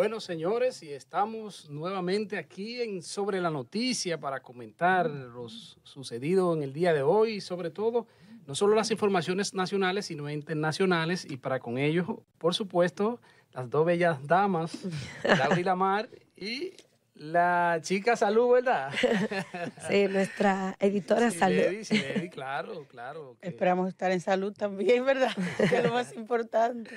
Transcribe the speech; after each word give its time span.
Bueno, 0.00 0.18
señores, 0.18 0.82
y 0.82 0.94
estamos 0.94 1.68
nuevamente 1.68 2.38
aquí 2.38 2.80
en 2.80 3.02
Sobre 3.02 3.38
la 3.38 3.50
Noticia 3.50 4.18
para 4.18 4.40
comentar 4.40 5.10
lo 5.10 5.46
sucedido 5.50 6.54
en 6.54 6.62
el 6.62 6.72
día 6.72 6.94
de 6.94 7.02
hoy 7.02 7.32
y 7.32 7.40
sobre 7.42 7.68
todo, 7.68 8.06
no 8.46 8.54
solo 8.54 8.74
las 8.74 8.90
informaciones 8.90 9.52
nacionales, 9.52 10.06
sino 10.06 10.30
internacionales 10.30 11.26
y 11.28 11.36
para 11.36 11.60
con 11.60 11.76
ello, 11.76 12.24
por 12.38 12.54
supuesto, 12.54 13.20
las 13.52 13.68
dos 13.68 13.84
bellas 13.84 14.26
damas, 14.26 14.72
Laura 15.22 15.60
y 15.60 15.64
Lamar 15.64 16.08
y 16.34 16.72
la 17.20 17.80
chica 17.82 18.16
Salud, 18.16 18.52
¿verdad? 18.52 18.90
Sí, 19.86 20.08
nuestra 20.08 20.76
editora 20.80 21.30
Salud. 21.30 21.82
Sí, 21.82 22.00
claro, 22.30 22.86
claro. 22.88 23.36
Esperamos 23.42 23.90
estar 23.90 24.10
en 24.10 24.22
salud 24.22 24.54
también, 24.54 25.04
¿verdad? 25.04 25.36
Que 25.58 25.76
es 25.76 25.84
lo 25.84 25.92
más 25.92 26.14
importante. 26.14 26.96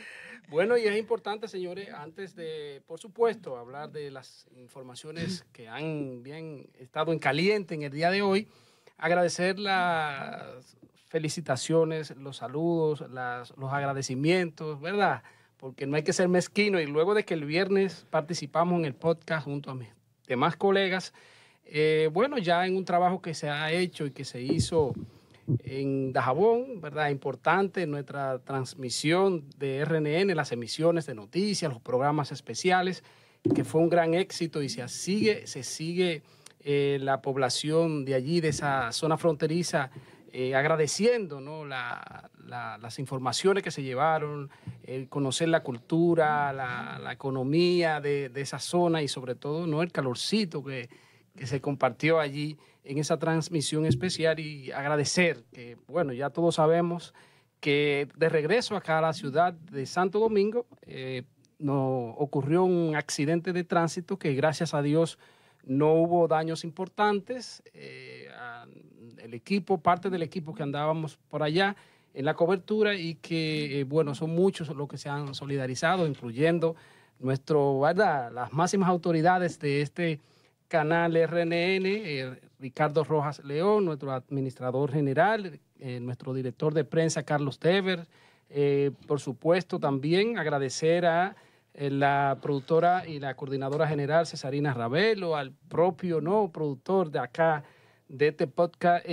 Bueno, 0.49 0.77
y 0.77 0.85
es 0.85 0.97
importante, 0.97 1.47
señores, 1.47 1.89
antes 1.89 2.35
de, 2.35 2.81
por 2.85 2.99
supuesto, 2.99 3.57
hablar 3.57 3.91
de 3.91 4.11
las 4.11 4.47
informaciones 4.55 5.45
que 5.51 5.67
han 5.67 6.21
bien 6.21 6.69
estado 6.79 7.11
en 7.11 7.19
caliente 7.19 7.73
en 7.73 7.83
el 7.83 7.91
día 7.91 8.11
de 8.11 8.21
hoy, 8.21 8.47
agradecer 8.97 9.57
las 9.59 10.77
felicitaciones, 11.07 12.15
los 12.17 12.37
saludos, 12.37 13.01
los 13.01 13.73
agradecimientos, 13.73 14.79
¿verdad? 14.79 15.23
Porque 15.57 15.85
no 15.85 15.95
hay 15.95 16.03
que 16.03 16.13
ser 16.13 16.27
mezquino 16.27 16.79
y 16.79 16.85
luego 16.85 17.13
de 17.13 17.23
que 17.23 17.33
el 17.33 17.45
viernes 17.45 18.05
participamos 18.09 18.79
en 18.79 18.85
el 18.85 18.95
podcast 18.95 19.45
junto 19.45 19.71
a 19.71 19.75
mis 19.75 19.89
demás 20.27 20.55
colegas, 20.55 21.13
eh, 21.65 22.09
bueno, 22.11 22.37
ya 22.37 22.65
en 22.65 22.75
un 22.75 22.85
trabajo 22.85 23.21
que 23.21 23.33
se 23.33 23.49
ha 23.49 23.71
hecho 23.71 24.05
y 24.05 24.11
que 24.11 24.25
se 24.25 24.41
hizo 24.41 24.93
en 25.63 26.13
Dajabón, 26.13 26.81
¿verdad? 26.81 27.09
Importante 27.09 27.85
nuestra 27.87 28.39
transmisión 28.39 29.49
de 29.57 29.83
RNN, 29.83 30.35
las 30.35 30.51
emisiones 30.51 31.05
de 31.05 31.15
noticias, 31.15 31.71
los 31.71 31.81
programas 31.81 32.31
especiales, 32.31 33.03
que 33.53 33.63
fue 33.63 33.81
un 33.81 33.89
gran 33.89 34.13
éxito 34.13 34.61
y 34.61 34.69
se 34.69 34.87
sigue, 34.87 35.47
se 35.47 35.63
sigue 35.63 36.23
eh, 36.61 36.97
la 37.01 37.21
población 37.21 38.05
de 38.05 38.15
allí, 38.15 38.39
de 38.39 38.49
esa 38.49 38.91
zona 38.93 39.17
fronteriza, 39.17 39.91
eh, 40.31 40.55
agradeciendo 40.55 41.41
¿no? 41.41 41.65
las 41.65 42.99
informaciones 42.99 43.63
que 43.63 43.71
se 43.71 43.83
llevaron, 43.83 44.49
conocer 45.09 45.49
la 45.49 45.61
cultura, 45.61 46.53
la, 46.53 47.11
economía 47.11 47.99
de, 48.01 48.29
de, 48.29 48.41
esa 48.41 48.59
zona 48.59 49.01
y 49.01 49.07
sobre 49.07 49.35
todo 49.35 49.67
¿no? 49.67 49.81
el 49.81 49.91
calorcito 49.91 50.63
que, 50.63 50.89
que 51.35 51.47
se 51.47 51.61
compartió 51.61 52.19
allí 52.19 52.57
en 52.83 52.97
esa 52.97 53.17
transmisión 53.17 53.85
especial 53.85 54.39
y 54.39 54.71
agradecer 54.71 55.43
que, 55.51 55.77
bueno, 55.87 56.13
ya 56.13 56.29
todos 56.29 56.55
sabemos 56.55 57.13
que 57.59 58.09
de 58.17 58.29
regreso 58.29 58.75
acá 58.75 58.97
a 58.97 59.01
la 59.01 59.13
ciudad 59.13 59.53
de 59.53 59.85
Santo 59.85 60.19
Domingo 60.19 60.65
eh, 60.81 61.23
no, 61.59 62.09
ocurrió 62.17 62.63
un 62.63 62.95
accidente 62.95 63.53
de 63.53 63.63
tránsito 63.63 64.17
que 64.17 64.33
gracias 64.33 64.73
a 64.73 64.81
Dios 64.81 65.17
no 65.65 65.93
hubo 65.93 66.27
daños 66.27 66.65
importantes. 66.65 67.63
Eh, 67.73 68.27
el 69.19 69.33
equipo, 69.33 69.77
parte 69.77 70.09
del 70.09 70.21
equipo 70.21 70.53
que 70.53 70.63
andábamos 70.63 71.17
por 71.29 71.41
allá 71.41 71.75
en 72.13 72.25
la 72.25 72.33
cobertura 72.33 72.95
y 72.95 73.15
que, 73.15 73.79
eh, 73.79 73.83
bueno, 73.85 74.13
son 74.13 74.31
muchos 74.31 74.69
los 74.69 74.87
que 74.87 74.97
se 74.97 75.09
han 75.09 75.33
solidarizado, 75.33 76.05
incluyendo 76.05 76.75
nuestro, 77.19 77.79
¿verdad? 77.79 78.31
las 78.31 78.51
máximas 78.53 78.89
autoridades 78.89 79.59
de 79.59 79.81
este 79.81 80.19
canal 80.67 81.15
RNN, 81.15 81.85
eh, 81.85 82.41
Ricardo 82.63 83.03
Rojas 83.03 83.43
León, 83.43 83.83
nuestro 83.83 84.13
administrador 84.13 84.89
general, 84.89 85.59
eh, 85.79 85.99
nuestro 85.99 86.33
director 86.33 86.73
de 86.73 86.85
prensa 86.85 87.23
Carlos 87.23 87.59
Tever, 87.59 88.07
eh, 88.49 88.91
por 89.05 89.19
supuesto 89.19 89.81
también 89.81 90.37
agradecer 90.37 91.05
a 91.05 91.35
la 91.73 92.37
productora 92.41 93.05
y 93.05 93.19
la 93.19 93.35
coordinadora 93.35 93.85
general 93.85 94.27
Cesarina 94.27 94.73
Ravelo, 94.73 95.35
al 95.35 95.51
propio 95.51 96.21
no 96.21 96.51
productor 96.53 97.11
de 97.11 97.19
acá 97.19 97.65
de 98.07 98.29
este 98.29 98.47
podcast, 98.47 99.05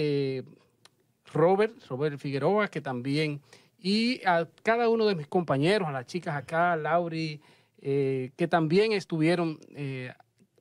Robert, 1.32 1.74
Robert 1.88 2.18
Figueroa, 2.18 2.68
que 2.68 2.80
también, 2.80 3.40
y 3.80 4.20
a 4.26 4.46
cada 4.62 4.88
uno 4.90 5.06
de 5.06 5.16
mis 5.16 5.26
compañeros, 5.26 5.88
a 5.88 5.92
las 5.92 6.06
chicas 6.06 6.36
acá, 6.36 6.76
Lauri, 6.76 7.40
que 7.80 8.48
también 8.48 8.92
estuvieron 8.92 9.58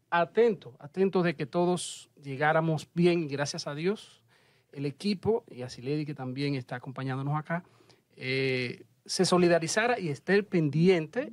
atento, 0.10 0.76
atento 0.80 1.24
de 1.24 1.36
que 1.36 1.46
todos 1.46 2.10
llegáramos 2.22 2.88
bien, 2.94 3.28
gracias 3.28 3.68
a 3.68 3.76
Dios, 3.76 4.24
el 4.72 4.86
equipo, 4.86 5.44
y 5.50 5.62
a 5.62 5.70
Siledi 5.70 6.06
que 6.06 6.14
también 6.14 6.56
está 6.56 6.76
acompañándonos 6.76 7.38
acá, 7.38 7.64
eh, 8.16 8.84
se 9.06 9.26
solidarizara 9.26 10.00
y 10.00 10.10
esté 10.10 10.44
pendiente, 10.44 11.32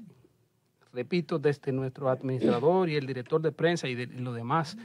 repito, 0.93 1.39
desde 1.39 1.73
nuestro 1.73 2.09
administrador 2.09 2.89
y 2.89 2.97
el 2.97 3.07
director 3.07 3.43
de 3.43 3.53
prensa 3.53 3.89
y 3.89 3.95
de 3.95 4.07
los 4.07 4.35
demás 4.35 4.77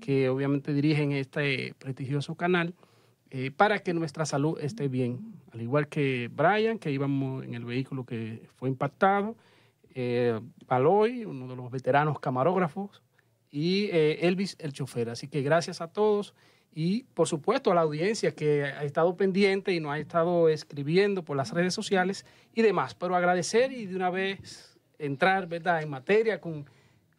que 0.00 0.28
obviamente 0.28 0.72
dirigen 0.72 1.12
este 1.12 1.74
prestigioso 1.78 2.34
canal, 2.34 2.74
eh, 3.30 3.52
para 3.52 3.78
que 3.78 3.94
nuestra 3.94 4.24
salud 4.26 4.58
esté 4.60 4.88
bien. 4.88 5.34
Al 5.52 5.60
igual 5.60 5.86
que 5.86 6.28
Brian, 6.32 6.78
que 6.78 6.90
íbamos 6.90 7.44
en 7.44 7.54
el 7.54 7.64
vehículo 7.64 8.04
que 8.04 8.48
fue 8.56 8.68
impactado, 8.68 9.36
eh, 9.94 10.40
uno 10.68 11.48
de 11.48 11.56
los 11.56 11.70
veteranos 11.70 12.18
camarógrafos, 12.18 13.02
y 13.50 13.86
eh, 13.86 14.26
Elvis 14.26 14.56
el 14.58 14.72
chofer. 14.72 15.10
Así 15.10 15.28
que 15.28 15.42
gracias 15.42 15.80
a 15.80 15.88
todos 15.88 16.34
y 16.72 17.04
por 17.14 17.26
supuesto 17.26 17.72
a 17.72 17.74
la 17.74 17.80
audiencia 17.80 18.34
que 18.34 18.64
ha 18.64 18.84
estado 18.84 19.16
pendiente 19.16 19.72
y 19.72 19.80
nos 19.80 19.92
ha 19.92 19.98
estado 19.98 20.48
escribiendo 20.48 21.24
por 21.24 21.36
las 21.36 21.52
redes 21.52 21.74
sociales 21.74 22.24
y 22.54 22.62
demás. 22.62 22.94
Pero 22.94 23.16
agradecer 23.16 23.72
y 23.72 23.86
de 23.86 23.96
una 23.96 24.10
vez 24.10 24.78
entrar 24.98 25.46
¿verdad? 25.46 25.82
en 25.82 25.90
materia 25.90 26.40
con 26.40 26.66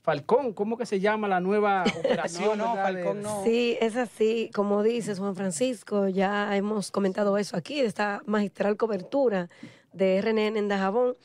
Falcón, 0.01 0.53
¿cómo 0.53 0.77
que 0.77 0.85
se 0.85 0.99
llama 0.99 1.27
la 1.27 1.39
nueva 1.39 1.83
operación? 1.99 2.57
no, 2.57 2.73
Falcón 2.75 3.21
no. 3.21 3.43
Sí, 3.43 3.77
es 3.79 3.95
así, 3.95 4.49
como 4.53 4.81
dices 4.83 5.19
Juan 5.19 5.35
Francisco, 5.35 6.07
ya 6.07 6.55
hemos 6.55 6.89
comentado 6.89 7.37
eso 7.37 7.55
aquí, 7.55 7.81
de 7.81 7.87
esta 7.87 8.21
magistral 8.25 8.77
cobertura 8.77 9.47
de 9.93 10.21
RNN 10.21 10.57
en 10.57 10.67
Dajabón. 10.69 11.15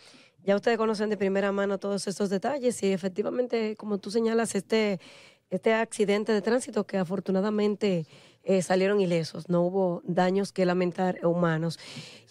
Ya 0.47 0.55
ustedes 0.55 0.79
conocen 0.79 1.11
de 1.11 1.17
primera 1.17 1.51
mano 1.51 1.79
todos 1.79 2.07
estos 2.07 2.31
detalles 2.31 2.81
y 2.85 2.93
efectivamente, 2.93 3.75
como 3.75 3.99
tú 3.99 4.13
señalas, 4.13 4.55
este, 4.55 5.01
este 5.51 5.75
accidente 5.75 6.31
de 6.31 6.41
tránsito 6.41 6.87
que 6.87 6.99
afortunadamente 6.99 8.07
eh, 8.45 8.63
salieron 8.63 9.01
ilesos, 9.01 9.49
no 9.49 9.63
hubo 9.63 10.03
daños 10.05 10.53
que 10.53 10.65
lamentar 10.65 11.19
humanos. 11.27 11.81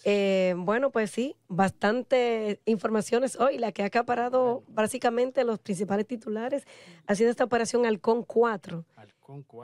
Eh, 0.02 0.54
bueno, 0.56 0.90
pues 0.90 1.10
sí, 1.10 1.36
bastante 1.46 2.62
informaciones 2.64 3.36
hoy. 3.36 3.58
La 3.58 3.70
que 3.70 3.82
ha 3.82 3.86
acaparado 3.86 4.62
básicamente 4.66 5.44
los 5.44 5.58
principales 5.58 6.06
titulares 6.06 6.66
ha 7.06 7.14
sido 7.14 7.28
esta 7.28 7.44
operación 7.44 7.84
Halcón 7.84 8.22
4, 8.22 8.82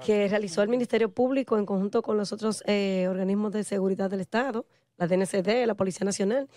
que 0.05 0.29
realizó 0.29 0.61
el 0.61 0.69
Ministerio 0.69 1.11
Público 1.11 1.57
en 1.57 1.65
conjunto 1.65 2.03
con 2.03 2.19
los 2.19 2.35
otros 2.35 2.63
eh, 2.67 3.07
organismos 3.09 3.51
de 3.53 3.65
seguridad 3.65 4.11
del 4.11 4.21
Estado, 4.21 4.67
la 4.99 5.07
DNCD, 5.07 5.65
la 5.67 5.75
Policía 5.75 6.05
Nacional 6.05 6.51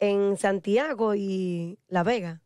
en 0.00 0.36
Santiago 0.36 1.14
y 1.14 1.78
La 1.88 2.02
Vega. 2.02 2.42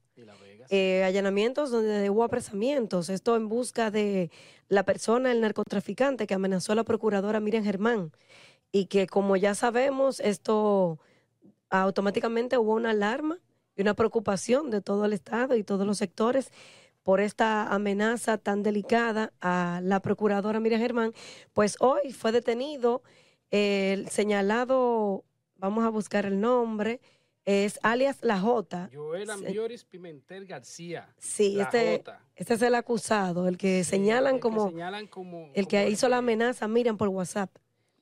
Eh, 0.71 1.05
allanamientos 1.05 1.71
donde 1.71 2.09
hubo 2.09 2.25
apresamientos, 2.25 3.11
esto 3.11 3.37
en 3.37 3.49
busca 3.49 3.91
de 3.91 4.31
la 4.69 4.83
persona, 4.83 5.31
el 5.31 5.43
narcotraficante 5.43 6.27
que 6.27 6.35
amenazó 6.35 6.73
a 6.73 6.75
la 6.75 6.85
procuradora 6.85 7.39
Miriam 7.39 7.65
Germán 7.65 8.13
y 8.73 8.87
que 8.87 9.07
como 9.07 9.37
ya 9.37 9.55
sabemos, 9.55 10.21
esto 10.21 10.99
automáticamente 11.69 12.57
hubo 12.57 12.75
una 12.75 12.91
alarma 12.91 13.39
y 13.77 13.83
una 13.83 13.95
preocupación 13.95 14.71
de 14.71 14.81
todo 14.81 15.05
el 15.05 15.13
Estado 15.13 15.55
y 15.55 15.65
todos 15.65 15.87
los 15.87 15.99
sectores 15.99 16.51
por 17.03 17.21
esta 17.21 17.69
amenaza 17.73 18.39
tan 18.39 18.63
delicada 18.63 19.35
a 19.43 19.81
la 19.83 20.01
procuradora 20.01 20.61
Miriam 20.61 20.81
Germán, 20.81 21.13
pues 21.53 21.77
hoy 21.79 22.13
fue 22.13 22.33
detenido 22.33 23.03
el 23.51 24.09
señalado, 24.09 25.25
vamos 25.57 25.85
a 25.85 25.91
buscar 25.91 26.25
el 26.25 26.41
nombre, 26.41 27.01
es 27.45 27.79
alias 27.83 28.19
La 28.23 28.41
Jota. 28.41 28.89
Joel 28.93 29.31
Ambioris 29.31 29.85
Pimentel 29.85 30.47
García. 30.47 31.09
Sí, 31.19 31.61
este, 31.61 32.03
este, 32.35 32.55
es 32.55 32.63
el 32.63 32.75
acusado, 32.75 33.49
el 33.49 33.59
que, 33.59 33.85
señalan, 33.85 34.39
como, 34.39 34.73
el 35.55 35.67
que 35.69 35.89
hizo 35.89 36.09
la 36.09 36.19
amenaza, 36.19 36.69
miren 36.69 36.97
por 36.97 37.09
WhatsApp. 37.09 37.55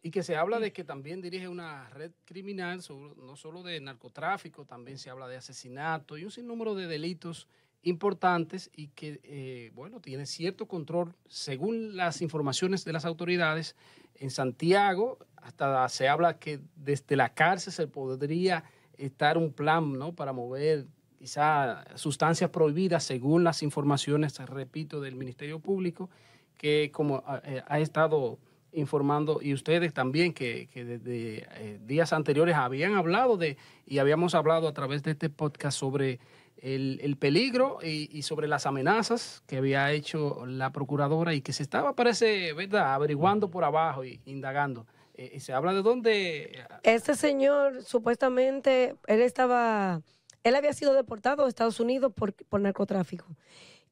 Y 0.04 0.10
que 0.10 0.22
se 0.22 0.36
habla 0.36 0.58
de 0.58 0.72
que 0.72 0.82
también 0.82 1.20
dirige 1.22 1.46
una 1.46 1.88
red 1.90 2.10
criminal, 2.24 2.80
no 3.16 3.36
solo 3.36 3.62
de 3.62 3.80
narcotráfico, 3.80 4.64
también 4.64 4.98
se 4.98 5.10
habla 5.10 5.28
de 5.28 5.36
asesinato 5.36 6.18
y 6.18 6.24
un 6.24 6.30
sinnúmero 6.30 6.74
de 6.74 6.88
delitos 6.88 7.48
importantes 7.82 8.70
y 8.74 8.88
que, 8.88 9.20
eh, 9.22 9.70
bueno, 9.74 10.00
tiene 10.00 10.26
cierto 10.26 10.66
control, 10.66 11.14
según 11.28 11.96
las 11.96 12.20
informaciones 12.22 12.84
de 12.84 12.92
las 12.92 13.04
autoridades, 13.04 13.76
en 14.16 14.30
Santiago, 14.30 15.18
hasta 15.36 15.88
se 15.88 16.08
habla 16.08 16.38
que 16.38 16.60
desde 16.76 17.16
la 17.16 17.34
cárcel 17.34 17.72
se 17.72 17.86
podría 17.88 18.64
estar 19.06 19.38
un 19.38 19.52
plan 19.52 19.92
¿no? 19.98 20.14
para 20.14 20.32
mover 20.32 20.86
quizá 21.18 21.84
sustancias 21.96 22.50
prohibidas 22.50 23.04
según 23.04 23.44
las 23.44 23.62
informaciones, 23.62 24.38
repito, 24.38 25.00
del 25.00 25.14
Ministerio 25.14 25.60
Público, 25.60 26.10
que 26.56 26.90
como 26.92 27.22
eh, 27.44 27.62
ha, 27.66 27.78
estado 27.80 28.38
informando, 28.72 29.40
y 29.42 29.54
ustedes 29.54 29.92
también, 29.92 30.32
que, 30.32 30.68
desde 30.74 31.46
eh, 31.56 31.78
días 31.84 32.12
anteriores 32.12 32.56
habían 32.56 32.94
hablado 32.94 33.36
de, 33.36 33.56
y 33.86 33.98
habíamos 33.98 34.34
hablado 34.34 34.66
a 34.66 34.72
través 34.72 35.02
de 35.02 35.12
este 35.12 35.30
podcast 35.30 35.78
sobre 35.78 36.18
el, 36.56 36.98
el 37.02 37.16
peligro 37.16 37.78
y, 37.82 38.08
y, 38.16 38.22
sobre 38.22 38.48
las 38.48 38.66
amenazas 38.66 39.42
que 39.46 39.58
había 39.58 39.92
hecho 39.92 40.46
la 40.46 40.72
procuradora 40.72 41.34
y 41.34 41.40
que 41.40 41.52
se 41.52 41.62
estaba, 41.62 41.94
parece, 41.94 42.52
¿verdad?, 42.52 42.94
averiguando 42.94 43.50
por 43.50 43.64
abajo 43.64 44.04
y 44.04 44.20
indagando. 44.24 44.86
Eh, 45.14 45.40
se 45.40 45.52
habla 45.52 45.72
de 45.72 45.82
dónde... 45.82 46.64
Este 46.82 47.14
señor, 47.14 47.82
supuestamente, 47.82 48.96
él 49.06 49.20
estaba, 49.20 50.02
él 50.42 50.54
había 50.54 50.72
sido 50.72 50.94
deportado 50.94 51.44
a 51.44 51.48
Estados 51.48 51.80
Unidos 51.80 52.12
por, 52.14 52.32
por 52.34 52.60
narcotráfico 52.60 53.26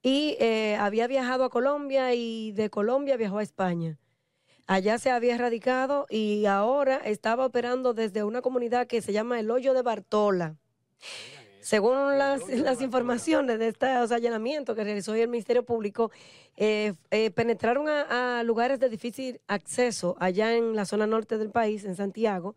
y 0.02 0.36
eh, 0.40 0.76
había 0.76 1.06
viajado 1.06 1.44
a 1.44 1.50
Colombia 1.50 2.14
y 2.14 2.52
de 2.52 2.70
Colombia 2.70 3.16
viajó 3.16 3.38
a 3.38 3.42
España. 3.42 3.98
Allá 4.66 4.98
se 4.98 5.10
había 5.10 5.36
radicado 5.36 6.06
y 6.08 6.46
ahora 6.46 6.96
estaba 7.04 7.44
operando 7.44 7.92
desde 7.92 8.22
una 8.22 8.40
comunidad 8.40 8.86
que 8.86 9.02
se 9.02 9.12
llama 9.12 9.40
El 9.40 9.50
Hoyo 9.50 9.74
de 9.74 9.82
Bartola. 9.82 10.56
Según 11.70 12.18
las, 12.18 12.48
las 12.48 12.82
informaciones 12.82 13.60
de 13.60 13.68
estos 13.68 14.10
allanamientos 14.10 14.74
que 14.74 14.82
realizó 14.82 15.12
hoy 15.12 15.20
el 15.20 15.28
Ministerio 15.28 15.64
Público, 15.64 16.10
eh, 16.56 16.94
eh, 17.12 17.30
penetraron 17.30 17.88
a, 17.88 18.40
a, 18.40 18.42
lugares 18.42 18.80
de 18.80 18.88
difícil 18.88 19.40
acceso 19.46 20.16
allá 20.18 20.56
en 20.56 20.74
la 20.74 20.84
zona 20.84 21.06
norte 21.06 21.38
del 21.38 21.50
país, 21.50 21.84
en 21.84 21.94
Santiago. 21.94 22.56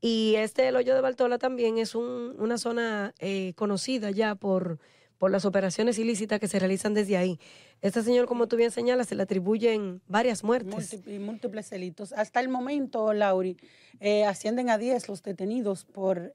Y 0.00 0.36
este, 0.36 0.68
el 0.68 0.76
hoyo 0.76 0.94
de 0.94 1.02
Bartola, 1.02 1.36
también 1.36 1.76
es 1.76 1.94
un, 1.94 2.34
una 2.38 2.56
zona 2.56 3.12
eh, 3.18 3.52
conocida 3.56 4.10
ya 4.10 4.36
por, 4.36 4.78
por 5.18 5.30
las 5.30 5.44
operaciones 5.44 5.98
ilícitas 5.98 6.40
que 6.40 6.48
se 6.48 6.58
realizan 6.58 6.94
desde 6.94 7.16
ahí. 7.16 7.38
Este 7.82 8.02
señor, 8.02 8.26
como 8.26 8.48
tú 8.48 8.56
bien 8.56 8.70
señalas, 8.70 9.08
se 9.08 9.14
le 9.14 9.22
atribuyen 9.22 10.00
varias 10.08 10.44
muertes. 10.44 10.74
Múltiples, 10.74 11.20
múltiples 11.20 11.70
delitos. 11.70 12.12
Hasta 12.12 12.40
el 12.40 12.48
momento, 12.48 13.12
Lauri, 13.12 13.56
eh, 14.00 14.24
ascienden 14.24 14.70
a 14.70 14.78
10 14.78 15.08
los 15.08 15.22
detenidos 15.22 15.84
por 15.84 16.32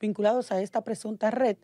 vinculados 0.00 0.52
a 0.52 0.60
esta 0.60 0.82
presunta 0.82 1.30
red. 1.30 1.56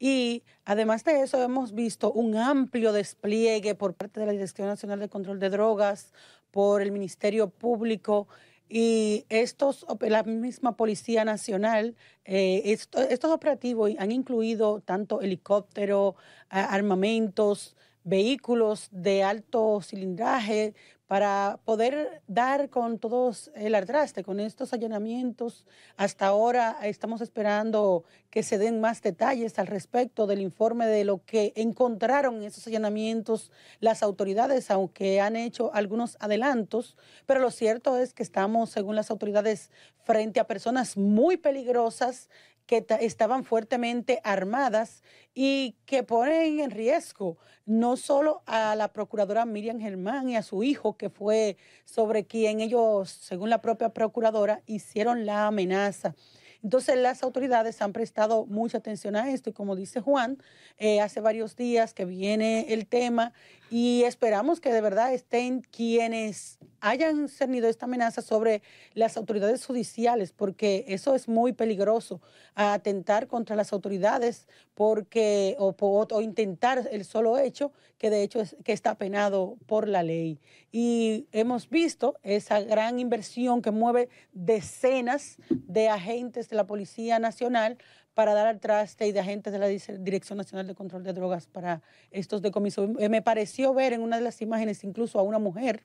Y 0.00 0.44
además 0.64 1.02
de 1.04 1.22
eso, 1.22 1.42
hemos 1.42 1.74
visto 1.74 2.12
un 2.12 2.36
amplio 2.36 2.92
despliegue 2.92 3.74
por 3.74 3.94
parte 3.94 4.20
de 4.20 4.26
la 4.26 4.32
Dirección 4.32 4.68
Nacional 4.68 5.00
de 5.00 5.08
Control 5.08 5.40
de 5.40 5.50
Drogas, 5.50 6.12
por 6.50 6.82
el 6.82 6.92
Ministerio 6.92 7.50
Público 7.50 8.28
y 8.68 9.24
estos, 9.28 9.86
la 10.00 10.22
misma 10.22 10.76
Policía 10.76 11.24
Nacional, 11.24 11.96
eh, 12.24 12.62
esto, 12.66 13.00
estos 13.00 13.30
operativos 13.30 13.92
han 13.98 14.12
incluido 14.12 14.80
tanto 14.80 15.20
helicóptero, 15.20 16.16
armamentos, 16.48 17.76
vehículos 18.04 18.88
de 18.90 19.22
alto 19.22 19.80
cilindraje 19.82 20.74
para 21.08 21.58
poder 21.64 22.22
dar 22.28 22.68
con 22.68 22.98
todos 22.98 23.50
el 23.54 23.74
ardraste, 23.74 24.22
con 24.22 24.40
estos 24.40 24.74
allanamientos. 24.74 25.64
Hasta 25.96 26.26
ahora 26.26 26.76
estamos 26.82 27.22
esperando 27.22 28.04
que 28.28 28.42
se 28.42 28.58
den 28.58 28.82
más 28.82 29.00
detalles 29.00 29.58
al 29.58 29.68
respecto 29.68 30.26
del 30.26 30.42
informe 30.42 30.86
de 30.86 31.04
lo 31.04 31.24
que 31.24 31.54
encontraron 31.56 32.36
en 32.36 32.42
esos 32.44 32.66
allanamientos 32.66 33.50
las 33.80 34.02
autoridades, 34.02 34.70
aunque 34.70 35.22
han 35.22 35.34
hecho 35.34 35.70
algunos 35.72 36.18
adelantos, 36.20 36.94
pero 37.24 37.40
lo 37.40 37.50
cierto 37.50 37.96
es 37.96 38.12
que 38.12 38.22
estamos, 38.22 38.68
según 38.68 38.94
las 38.94 39.10
autoridades, 39.10 39.70
frente 40.04 40.40
a 40.40 40.46
personas 40.46 40.98
muy 40.98 41.38
peligrosas 41.38 42.28
que 42.68 42.84
estaban 43.00 43.44
fuertemente 43.44 44.20
armadas 44.24 45.02
y 45.34 45.74
que 45.86 46.02
ponen 46.02 46.60
en 46.60 46.70
riesgo 46.70 47.38
no 47.64 47.96
solo 47.96 48.42
a 48.44 48.76
la 48.76 48.92
procuradora 48.92 49.46
Miriam 49.46 49.80
Germán 49.80 50.28
y 50.28 50.36
a 50.36 50.42
su 50.42 50.62
hijo, 50.62 50.98
que 50.98 51.08
fue 51.08 51.56
sobre 51.86 52.26
quien 52.26 52.60
ellos, 52.60 53.08
según 53.10 53.48
la 53.48 53.62
propia 53.62 53.88
procuradora, 53.88 54.60
hicieron 54.66 55.24
la 55.24 55.46
amenaza. 55.46 56.14
Entonces 56.62 56.98
las 56.98 57.22
autoridades 57.22 57.80
han 57.80 57.92
prestado 57.92 58.44
mucha 58.44 58.78
atención 58.78 59.16
a 59.16 59.30
esto 59.30 59.48
y 59.48 59.52
como 59.54 59.74
dice 59.74 60.00
Juan, 60.00 60.36
eh, 60.76 61.00
hace 61.00 61.20
varios 61.20 61.56
días 61.56 61.94
que 61.94 62.04
viene 62.04 62.72
el 62.74 62.86
tema 62.86 63.32
y 63.70 64.04
esperamos 64.04 64.60
que 64.60 64.72
de 64.72 64.80
verdad 64.80 65.12
estén 65.12 65.60
quienes 65.60 66.58
hayan 66.80 67.28
cernido 67.28 67.68
esta 67.68 67.86
amenaza 67.86 68.22
sobre 68.22 68.62
las 68.94 69.16
autoridades 69.16 69.64
judiciales, 69.66 70.32
porque 70.32 70.84
eso 70.88 71.14
es 71.14 71.28
muy 71.28 71.52
peligroso, 71.52 72.20
atentar 72.54 73.26
contra 73.26 73.56
las 73.56 73.72
autoridades 73.72 74.46
porque 74.74 75.56
o, 75.58 75.74
o, 75.78 76.20
intentar 76.20 76.88
el 76.90 77.04
solo 77.04 77.38
hecho 77.38 77.72
que 77.98 78.10
de 78.10 78.22
hecho 78.22 78.40
es, 78.40 78.56
que 78.64 78.72
está 78.72 78.94
penado 78.94 79.56
por 79.66 79.88
la 79.88 80.02
ley. 80.02 80.38
Y 80.70 81.26
hemos 81.32 81.68
visto 81.68 82.16
esa 82.22 82.60
gran 82.60 83.00
inversión 83.00 83.60
que 83.60 83.72
mueve 83.72 84.08
decenas 84.32 85.38
de 85.50 85.88
agentes 85.88 86.48
de 86.48 86.56
la 86.56 86.66
Policía 86.66 87.18
Nacional 87.18 87.76
para 88.18 88.34
dar 88.34 88.48
al 88.48 88.58
traste 88.58 89.06
y 89.06 89.12
de 89.12 89.20
agentes 89.20 89.52
de 89.52 89.60
la 89.60 89.68
Dirección 89.68 90.38
Nacional 90.38 90.66
de 90.66 90.74
Control 90.74 91.04
de 91.04 91.12
Drogas 91.12 91.46
para 91.46 91.82
estos 92.10 92.42
decomisos. 92.42 92.90
Me 92.90 93.22
pareció 93.22 93.72
ver 93.72 93.92
en 93.92 94.02
una 94.02 94.16
de 94.16 94.22
las 94.22 94.42
imágenes 94.42 94.82
incluso 94.82 95.20
a 95.20 95.22
una 95.22 95.38
mujer, 95.38 95.84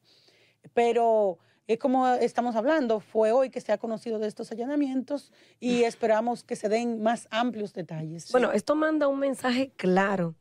pero 0.74 1.38
es 1.68 1.78
como 1.78 2.08
estamos 2.08 2.56
hablando, 2.56 3.02
fue 3.02 3.32
hoy 3.32 3.52
que 3.52 3.62
se 3.62 3.72
ha 3.72 3.78
conocido 3.78 4.18
de 4.18 4.28
estos 4.28 4.52
allanamientos 4.52 5.32
y 5.60 5.84
esperamos 5.84 6.44
que 6.44 6.56
se 6.56 6.70
den 6.70 7.04
más 7.04 7.28
amplios 7.30 7.72
detalles. 7.72 8.32
Bueno, 8.32 8.52
esto 8.52 8.74
manda 8.74 9.08
un 9.08 9.20
mensaje 9.20 9.72
claro, 9.76 10.34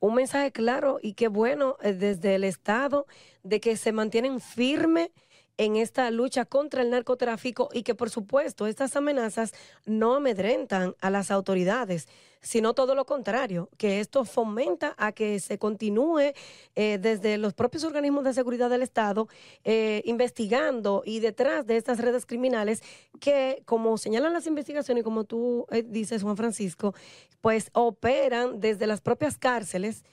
un 0.00 0.16
mensaje 0.16 0.50
claro 0.50 0.98
y 1.00 1.12
qué 1.12 1.28
bueno 1.28 1.76
eh, 1.82 1.92
desde 1.92 2.34
el 2.34 2.42
Estado 2.42 3.06
de 3.44 3.60
que 3.60 3.76
se 3.76 3.92
mantienen 3.92 4.40
firmes 4.40 5.10
en 5.58 5.76
esta 5.76 6.10
lucha 6.10 6.46
contra 6.46 6.82
el 6.82 6.90
narcotráfico 6.90 7.68
y 7.72 7.82
que 7.82 7.94
por 7.94 8.08
supuesto 8.08 8.66
estas 8.66 8.96
amenazas 8.96 9.52
no 9.84 10.14
amedrentan 10.14 10.94
a 11.00 11.10
las 11.10 11.30
autoridades, 11.30 12.08
sino 12.40 12.72
todo 12.72 12.94
lo 12.94 13.04
contrario, 13.04 13.68
que 13.76 13.98
esto 13.98 14.24
fomenta 14.24 14.94
a 14.96 15.10
que 15.10 15.40
se 15.40 15.58
continúe 15.58 16.32
eh, 16.76 16.98
desde 17.00 17.36
los 17.36 17.52
propios 17.52 17.82
organismos 17.82 18.22
de 18.24 18.32
seguridad 18.32 18.70
del 18.70 18.82
Estado 18.82 19.28
eh, 19.64 20.02
investigando 20.04 21.02
y 21.04 21.18
detrás 21.18 21.66
de 21.66 21.76
estas 21.76 21.98
redes 21.98 22.24
criminales 22.24 22.82
que, 23.20 23.62
como 23.64 23.98
señalan 23.98 24.32
las 24.32 24.46
investigaciones 24.46 25.02
y 25.02 25.04
como 25.04 25.24
tú 25.24 25.66
eh, 25.72 25.82
dices, 25.84 26.22
Juan 26.22 26.36
Francisco, 26.36 26.94
pues 27.40 27.70
operan 27.72 28.60
desde 28.60 28.86
las 28.86 29.00
propias 29.00 29.36
cárceles 29.36 30.04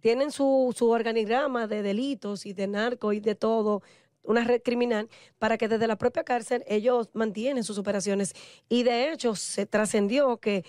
tienen 0.00 0.32
su, 0.32 0.74
su 0.76 0.90
organigrama 0.90 1.68
de 1.68 1.82
delitos 1.82 2.44
y 2.44 2.52
de 2.52 2.66
narco 2.66 3.12
y 3.12 3.20
de 3.20 3.36
todo 3.36 3.82
una 4.22 4.44
red 4.44 4.62
criminal 4.62 5.08
para 5.38 5.58
que 5.58 5.68
desde 5.68 5.86
la 5.86 5.96
propia 5.96 6.24
cárcel 6.24 6.64
ellos 6.66 7.10
mantienen 7.12 7.64
sus 7.64 7.78
operaciones. 7.78 8.34
Y 8.68 8.82
de 8.82 9.12
hecho 9.12 9.34
se 9.34 9.66
trascendió 9.66 10.38
que 10.38 10.64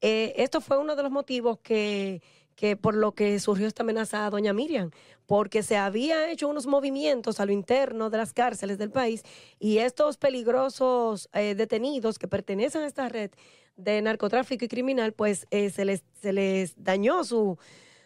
eh, 0.00 0.34
esto 0.36 0.60
fue 0.60 0.78
uno 0.78 0.96
de 0.96 1.02
los 1.02 1.12
motivos 1.12 1.58
que, 1.60 2.22
que 2.56 2.76
por 2.76 2.94
lo 2.94 3.12
que 3.12 3.38
surgió 3.40 3.66
esta 3.66 3.82
amenaza 3.82 4.26
a 4.26 4.30
doña 4.30 4.52
Miriam, 4.52 4.90
porque 5.26 5.62
se 5.62 5.76
había 5.76 6.30
hecho 6.30 6.48
unos 6.48 6.66
movimientos 6.66 7.40
a 7.40 7.46
lo 7.46 7.52
interno 7.52 8.10
de 8.10 8.18
las 8.18 8.32
cárceles 8.32 8.78
del 8.78 8.90
país 8.90 9.22
y 9.58 9.78
estos 9.78 10.16
peligrosos 10.16 11.28
eh, 11.32 11.54
detenidos 11.54 12.18
que 12.18 12.28
pertenecen 12.28 12.82
a 12.82 12.86
esta 12.86 13.08
red 13.08 13.30
de 13.76 14.00
narcotráfico 14.02 14.64
y 14.64 14.68
criminal, 14.68 15.12
pues 15.12 15.46
eh, 15.50 15.70
se, 15.70 15.84
les, 15.84 16.04
se 16.20 16.32
les 16.32 16.74
dañó 16.76 17.24
su, 17.24 17.58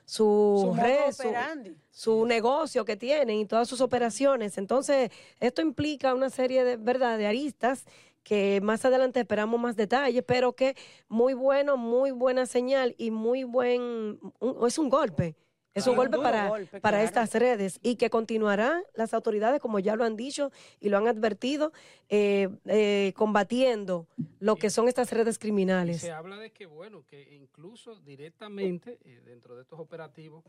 su, 0.08 0.72
su 0.74 0.80
red, 0.80 1.12
su, 1.12 1.76
su, 1.90 2.24
negocio 2.24 2.86
que 2.86 2.96
tienen 2.96 3.40
y 3.40 3.44
todas 3.44 3.68
sus 3.68 3.82
operaciones. 3.82 4.56
Entonces, 4.56 5.10
esto 5.38 5.60
implica 5.60 6.14
una 6.14 6.30
serie 6.30 6.64
de, 6.64 6.78
¿verdad? 6.78 7.18
de 7.18 7.26
aristas 7.26 7.84
que 8.22 8.58
más 8.62 8.86
adelante 8.86 9.20
esperamos 9.20 9.60
más 9.60 9.76
detalles, 9.76 10.24
pero 10.26 10.54
que 10.54 10.76
muy 11.08 11.34
bueno, 11.34 11.76
muy 11.76 12.10
buena 12.10 12.46
señal 12.46 12.94
y 12.96 13.10
muy 13.10 13.44
buen, 13.44 14.18
un, 14.40 14.66
es 14.66 14.78
un 14.78 14.88
golpe 14.88 15.36
es 15.74 15.86
un 15.86 15.96
golpe 15.96 16.18
para, 16.18 16.48
golpe, 16.48 16.80
para 16.80 16.98
claro. 16.98 17.04
estas 17.04 17.34
redes 17.34 17.78
y 17.82 17.96
que 17.96 18.10
continuarán 18.10 18.82
las 18.94 19.14
autoridades, 19.14 19.60
como 19.60 19.78
ya 19.78 19.96
lo 19.96 20.04
han 20.04 20.16
dicho 20.16 20.50
y 20.80 20.88
lo 20.88 20.98
han 20.98 21.06
advertido, 21.06 21.72
eh, 22.08 22.48
eh, 22.66 23.12
combatiendo 23.16 24.06
lo 24.40 24.56
que 24.56 24.70
son 24.70 24.88
estas 24.88 25.12
redes 25.12 25.38
criminales. 25.38 26.00
Se 26.00 26.12
habla 26.12 26.36
de 26.36 26.50
que, 26.50 26.66
bueno, 26.66 27.04
que 27.06 27.34
incluso 27.34 27.96
directamente 27.96 28.98
eh, 29.04 29.20
dentro 29.24 29.54
de 29.56 29.62
estos 29.62 29.78
operativos 29.78 30.44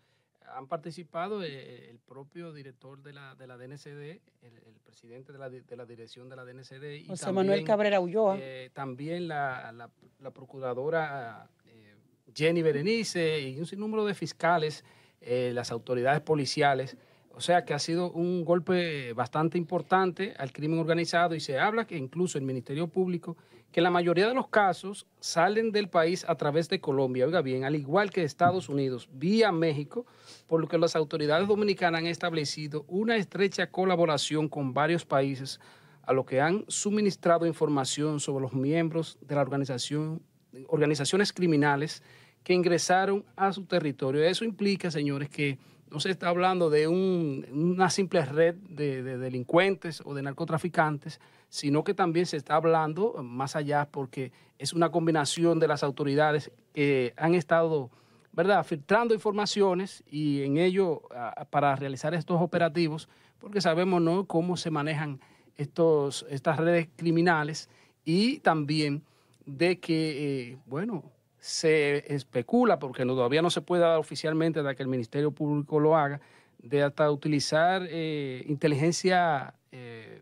han 0.56 0.68
participado 0.68 1.44
eh, 1.44 1.90
el 1.90 2.00
propio 2.00 2.54
director 2.54 3.02
de 3.02 3.14
la, 3.14 3.36
de 3.36 3.48
la 3.48 3.58
DNCD, 3.58 4.20
el, 4.42 4.58
el 4.66 4.80
presidente 4.84 5.32
de 5.32 5.40
la, 5.40 5.50
de 5.50 5.76
la, 5.76 5.86
dirección 5.86 6.30
de 6.30 6.36
la 6.36 6.46
DNCD. 6.46 6.96
Y 6.96 7.06
José 7.08 7.26
también, 7.26 7.48
Manuel 7.48 7.64
Cabrera 7.64 8.00
Ulloa. 8.00 8.38
Eh, 8.40 8.70
también 8.74 9.28
la, 9.28 9.72
la, 9.72 9.90
la 10.20 10.32
procuradora 10.32 11.50
eh, 11.66 11.96
Jenny 12.34 12.62
Berenice 12.62 13.40
y 13.42 13.60
un 13.60 13.66
sinnúmero 13.66 14.06
de 14.06 14.14
fiscales, 14.14 14.84
las 15.22 15.72
autoridades 15.72 16.22
policiales. 16.22 16.98
O 17.40 17.42
sea 17.42 17.64
que 17.64 17.74
ha 17.74 17.80
sido 17.80 18.12
un 18.12 18.44
golpe 18.44 19.14
bastante 19.14 19.58
importante 19.58 20.34
al 20.38 20.52
crimen 20.52 20.80
organizado 20.80 21.36
y 21.36 21.40
se 21.40 21.58
habla 21.58 21.86
que 21.86 21.96
incluso 21.96 22.38
el 22.38 22.44
Ministerio 22.44 22.88
Público, 22.88 23.38
que 23.72 23.80
la 23.80 23.92
mayoría 23.92 24.28
de 24.28 24.34
los 24.34 24.50
casos 24.50 25.08
salen 25.20 25.72
del 25.72 25.88
país 25.88 26.26
a 26.28 26.36
través 26.36 26.68
de 26.70 26.82
Colombia, 26.82 27.26
oiga 27.26 27.42
bien, 27.42 27.64
al 27.64 27.76
igual 27.76 28.10
que 28.10 28.24
Estados 28.24 28.68
Unidos, 28.68 29.08
vía 29.14 29.52
México, 29.52 30.06
por 30.48 30.60
lo 30.60 30.68
que 30.68 30.78
las 30.78 30.96
autoridades 30.96 31.48
dominicanas 31.48 32.00
han 32.00 32.08
establecido 32.08 32.84
una 32.88 33.16
estrecha 33.16 33.68
colaboración 33.68 34.50
con 34.50 34.74
varios 34.74 35.06
países 35.06 35.62
a 36.04 36.14
lo 36.14 36.26
que 36.26 36.42
han 36.42 36.66
suministrado 36.68 37.46
información 37.46 38.20
sobre 38.20 38.42
los 38.42 38.54
miembros 38.54 39.20
de 39.22 39.36
la 39.36 39.42
organización, 39.42 40.24
organizaciones 40.68 41.32
criminales 41.32 42.02
que 42.50 42.56
ingresaron 42.56 43.24
a 43.36 43.54
su 43.54 43.66
territorio. 43.66 44.24
Eso 44.24 44.44
implica, 44.44 44.90
señores, 44.90 45.30
que 45.30 45.60
no 45.92 46.00
se 46.00 46.10
está 46.10 46.30
hablando 46.30 46.72
de 46.72 46.88
una 46.88 47.92
simple 47.92 48.26
red 48.26 48.56
de, 48.56 49.04
delincuentes 49.04 50.02
o 50.04 50.16
de 50.16 50.24
narcotraficantes, 50.24 51.22
sino 51.48 51.84
que 51.84 51.94
también 51.94 52.26
se 52.26 52.38
está 52.38 52.56
hablando 52.56 53.22
más 53.22 53.56
allá 53.56 53.88
porque 53.92 54.32
es 54.58 54.74
una 54.74 54.90
combinación 54.90 55.60
de 55.60 55.68
las 55.68 55.84
autoridades 55.84 56.52
que 56.74 57.14
han 57.18 57.36
estado, 57.36 57.92
¿verdad?, 58.32 58.66
filtrando 58.66 59.14
informaciones 59.14 60.04
y 60.10 60.42
en 60.42 60.58
ello 60.58 61.04
para 61.52 61.76
realizar 61.76 62.16
estos 62.16 62.42
operativos, 62.42 63.10
porque 63.38 63.62
sabemos, 63.62 64.02
¿no?, 64.02 64.26
cómo 64.26 64.58
se 64.58 64.72
manejan 64.72 65.20
estos, 65.56 66.26
estas 66.32 66.58
redes 66.58 66.90
criminales 66.96 67.70
y 68.06 68.40
también 68.40 69.04
de 69.46 69.80
que, 69.80 70.50
eh, 70.50 70.58
bueno, 70.66 71.04
se 71.40 72.14
especula, 72.14 72.80
porque 72.80 73.06
todavía 73.06 73.42
no 73.42 73.50
se 73.50 73.62
puede 73.62 73.82
dar 73.82 73.98
oficialmente 73.98 74.62
de 74.62 74.76
que 74.76 74.84
el 74.84 74.90
Ministerio 74.90 75.32
Público 75.32 75.80
lo 75.80 75.96
haga, 75.96 76.20
de 76.58 76.84
hasta 76.84 77.10
utilizar 77.10 77.88
eh, 77.90 78.44
inteligencia, 78.48 79.54
eh, 79.72 80.22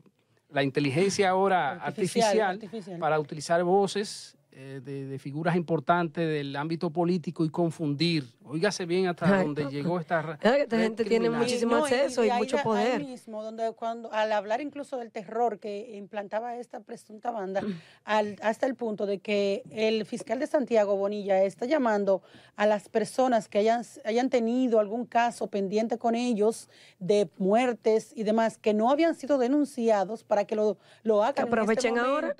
la 0.50 0.64
inteligencia 0.64 1.30
ahora 1.30 1.72
artificial, 1.72 2.60
para 3.00 3.20
utilizar 3.20 3.64
voces 3.64 4.37
eh, 4.60 4.82
de, 4.84 5.20
figuras 5.20 5.56
importantes 5.56 6.28
del 6.28 6.56
ámbito 6.56 6.90
político 6.90 7.46
y 7.46 7.50
confundir. 7.50 8.26
Óigase 8.44 8.88
bien 8.88 9.06
hasta 9.06 9.44
donde 9.44 9.66
llegó 9.70 10.00
esta. 10.00 10.40
Esta 10.42 10.80
gente 10.80 11.06
tiene 11.06 11.30
muchísimo 11.30 11.76
acceso 11.76 12.26
y, 12.26 12.32
mucho 12.32 12.58
poder. 12.64 13.04
mismo, 13.06 13.44
donde 13.44 13.72
cuando, 13.74 14.12
al 14.12 14.32
hablar 14.32 14.60
incluso 14.60 14.98
del 14.98 15.12
terror 15.12 15.60
que 15.60 15.96
implantaba 15.96 16.56
esta 16.56 16.80
presunta 16.80 17.30
banda, 17.30 17.62
hasta 18.04 18.66
el 18.66 18.74
punto 18.74 19.06
de 19.06 19.20
que 19.20 19.62
el 19.70 20.08
fiscal 20.08 20.40
de 20.40 20.48
Santiago 20.48 20.96
Bonilla 20.96 21.44
está 21.44 21.68
llamando 21.68 22.24
a 22.56 22.66
las 22.66 22.90
personas 22.90 23.50
que 23.50 23.60
hayan, 23.60 23.84
hayan 24.06 24.32
tenido 24.32 24.80
algún 24.80 25.06
caso 25.06 25.52
pendiente 25.52 26.00
con 26.00 26.16
ellos 26.16 26.68
de 26.98 27.30
muertes 27.38 28.12
y 28.16 28.24
demás 28.24 28.58
que 28.58 28.74
no 28.74 28.90
habían 28.90 29.14
sido 29.14 29.38
denunciados 29.38 30.24
para 30.24 30.46
que 30.46 30.56
lo, 30.56 30.80
lo 31.04 31.22
hagan. 31.22 31.36
Que 31.36 31.42
este 31.42 31.54
aprovechen 31.54 32.00
ahora 32.00 32.36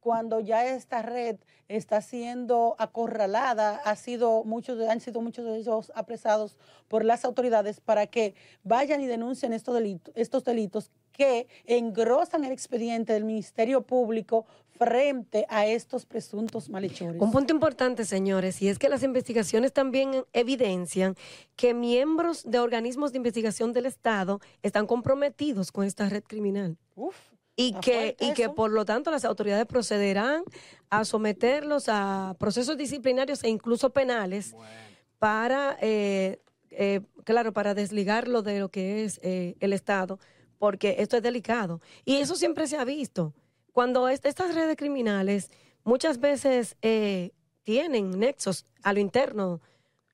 cuando 0.00 0.40
ya 0.40 0.66
esta 0.66 1.02
red 1.02 1.36
está 1.68 2.00
siendo 2.00 2.76
acorralada, 2.78 3.76
ha 3.84 3.96
sido 3.96 4.44
muchos, 4.44 4.80
han 4.88 5.00
sido 5.00 5.20
muchos 5.20 5.44
de 5.44 5.56
ellos 5.58 5.92
apresados 5.94 6.56
por 6.88 7.04
las 7.04 7.24
autoridades 7.24 7.80
para 7.80 8.06
que 8.06 8.34
vayan 8.62 9.00
y 9.00 9.06
denuncien 9.06 9.52
estos 9.52 9.74
delitos, 9.74 10.14
estos 10.16 10.44
delitos 10.44 10.90
que 11.12 11.48
engrosan 11.66 12.44
el 12.44 12.52
expediente 12.52 13.12
del 13.12 13.24
Ministerio 13.24 13.82
Público 13.82 14.46
frente 14.78 15.44
a 15.48 15.66
estos 15.66 16.06
presuntos 16.06 16.70
malhechores. 16.70 17.20
Un 17.20 17.32
punto 17.32 17.52
importante, 17.52 18.04
señores, 18.04 18.62
y 18.62 18.68
es 18.68 18.78
que 18.78 18.88
las 18.88 19.02
investigaciones 19.02 19.72
también 19.72 20.24
evidencian 20.32 21.16
que 21.56 21.74
miembros 21.74 22.48
de 22.48 22.60
organismos 22.60 23.10
de 23.10 23.18
investigación 23.18 23.72
del 23.72 23.86
Estado 23.86 24.40
están 24.62 24.86
comprometidos 24.86 25.72
con 25.72 25.84
esta 25.84 26.08
red 26.08 26.22
criminal. 26.22 26.78
Uf 26.94 27.16
y 27.60 27.72
que, 27.72 28.16
y 28.20 28.34
que 28.34 28.48
por 28.50 28.70
lo 28.70 28.84
tanto 28.84 29.10
las 29.10 29.24
autoridades 29.24 29.66
procederán 29.66 30.44
a 30.90 31.04
someterlos 31.04 31.86
a 31.88 32.36
procesos 32.38 32.78
disciplinarios 32.78 33.42
e 33.42 33.48
incluso 33.48 33.90
penales 33.90 34.54
para, 35.18 35.76
eh, 35.80 36.40
eh, 36.70 37.00
claro, 37.24 37.52
para 37.52 37.74
desligarlo 37.74 38.42
de 38.42 38.60
lo 38.60 38.68
que 38.68 39.04
es 39.04 39.18
eh, 39.24 39.56
el 39.58 39.72
Estado, 39.72 40.20
porque 40.60 40.96
esto 41.00 41.16
es 41.16 41.22
delicado. 41.24 41.80
Y 42.04 42.18
eso 42.18 42.36
siempre 42.36 42.68
se 42.68 42.76
ha 42.76 42.84
visto. 42.84 43.34
Cuando 43.72 44.08
estas 44.08 44.54
redes 44.54 44.76
criminales 44.76 45.50
muchas 45.82 46.20
veces 46.20 46.76
tienen 47.64 48.20
nexos 48.20 48.66
a 48.84 48.92
lo 48.92 49.00
interno 49.00 49.60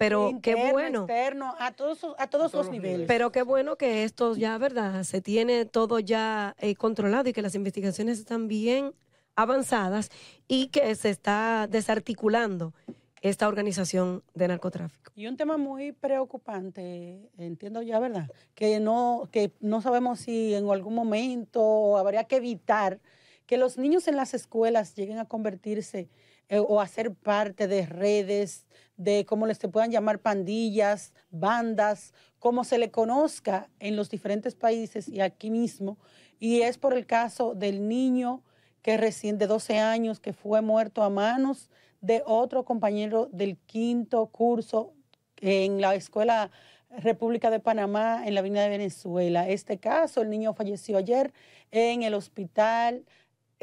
pero 0.08 0.38
qué 0.42 0.70
bueno. 0.70 1.00
Externo, 1.00 1.54
a 1.58 1.73
todos, 1.73 2.06
a 2.18 2.26
todos 2.28 2.52
los 2.52 2.70
niveles. 2.70 3.06
Pero 3.06 3.32
qué 3.32 3.42
bueno 3.42 3.76
que 3.76 4.04
esto 4.04 4.37
ya, 4.37 4.58
¿verdad? 4.58 5.02
Se 5.04 5.20
tiene 5.20 5.64
todo 5.64 5.99
ya 5.99 6.54
eh, 6.58 6.75
controlado 6.75 7.28
y 7.28 7.32
que 7.32 7.42
las 7.42 7.54
investigaciones 7.54 8.18
están 8.18 8.49
bien 8.49 8.92
avanzadas 9.37 10.11
y 10.46 10.68
que 10.68 10.94
se 10.94 11.11
está 11.11 11.66
desarticulando 11.68 12.73
esta 13.20 13.49
organización 13.49 14.23
de 14.34 14.49
narcotráfico. 14.49 15.11
Y 15.16 15.26
un 15.26 15.37
tema 15.37 15.56
muy 15.56 15.92
preocupante, 15.92 17.30
entiendo 17.38 17.80
ya, 17.80 17.99
¿verdad? 17.99 18.30
Que 18.54 18.80
no, 18.80 19.28
que 19.32 19.52
no 19.61 19.80
sabemos 19.80 20.20
si 20.20 20.54
en 20.54 20.68
algún 20.68 20.94
momento 20.94 21.96
habría 21.96 22.25
que 22.25 22.37
evitar 22.37 23.00
que 23.46 23.56
los 23.56 23.78
niños 23.78 24.08
en 24.08 24.16
las 24.16 24.34
escuelas 24.34 24.94
lleguen 24.94 25.18
a 25.18 25.28
convertirse 25.28 26.08
eh, 26.48 26.58
o 26.58 26.80
a 26.80 26.88
ser 26.88 27.14
parte 27.14 27.68
de 27.68 27.86
redes 27.86 28.66
de 28.96 29.24
cómo 29.26 29.46
les 29.46 29.58
se 29.58 29.68
puedan 29.68 29.90
llamar 29.90 30.20
pandillas, 30.20 31.12
bandas, 31.30 32.12
como 32.38 32.64
se 32.64 32.78
le 32.78 32.90
conozca 32.90 33.68
en 33.80 33.96
los 33.96 34.10
diferentes 34.10 34.54
países 34.54 35.08
y 35.08 35.20
aquí 35.20 35.50
mismo. 35.50 35.98
Y 36.38 36.62
es 36.62 36.78
por 36.78 36.94
el 36.94 37.06
caso 37.06 37.54
del 37.54 37.88
niño 37.88 38.42
que 38.82 38.96
recién 38.96 39.38
de 39.38 39.46
12 39.46 39.78
años 39.78 40.20
que 40.20 40.32
fue 40.32 40.60
muerto 40.60 41.02
a 41.02 41.10
manos 41.10 41.70
de 42.02 42.22
otro 42.26 42.64
compañero 42.64 43.28
del 43.32 43.56
quinto 43.56 44.26
curso 44.26 44.92
en 45.40 45.80
la 45.80 45.94
escuela 45.94 46.50
República 46.90 47.50
de 47.50 47.60
Panamá 47.60 48.22
en 48.26 48.34
la 48.34 48.40
Avenida 48.40 48.62
de 48.62 48.68
Venezuela. 48.68 49.48
Este 49.48 49.78
caso, 49.78 50.20
el 50.20 50.30
niño 50.30 50.54
falleció 50.54 50.98
ayer 50.98 51.32
en 51.70 52.02
el 52.02 52.14
hospital 52.14 53.04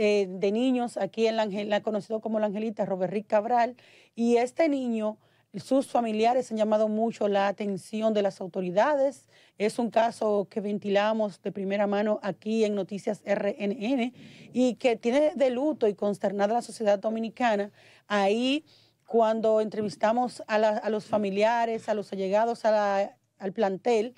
eh, 0.03 0.25
de 0.27 0.51
niños 0.51 0.97
aquí 0.97 1.27
en 1.27 1.35
la, 1.35 1.45
la 1.45 1.83
conocido 1.83 2.21
como 2.21 2.39
la 2.39 2.47
Angelita, 2.47 2.85
Robert 2.85 3.13
Rick 3.13 3.27
Cabral, 3.27 3.75
y 4.15 4.37
este 4.37 4.67
niño, 4.67 5.19
sus 5.53 5.91
familiares 5.91 6.49
han 6.49 6.57
llamado 6.57 6.87
mucho 6.87 7.27
la 7.27 7.47
atención 7.47 8.11
de 8.11 8.23
las 8.23 8.41
autoridades. 8.41 9.29
Es 9.59 9.77
un 9.77 9.91
caso 9.91 10.47
que 10.49 10.59
ventilamos 10.59 11.39
de 11.43 11.51
primera 11.51 11.85
mano 11.85 12.19
aquí 12.23 12.65
en 12.65 12.73
Noticias 12.73 13.21
RNN 13.27 14.11
y 14.53 14.73
que 14.79 14.95
tiene 14.95 15.33
de 15.35 15.51
luto 15.51 15.87
y 15.87 15.93
consternada 15.93 16.53
a 16.53 16.55
la 16.55 16.61
sociedad 16.63 16.97
dominicana. 16.97 17.69
Ahí, 18.07 18.65
cuando 19.05 19.61
entrevistamos 19.61 20.41
a, 20.47 20.89
los 20.89 21.05
familiares, 21.05 21.89
a 21.89 21.93
los 21.93 22.11
allegados 22.11 22.65
al 22.65 23.53
plantel, 23.53 24.15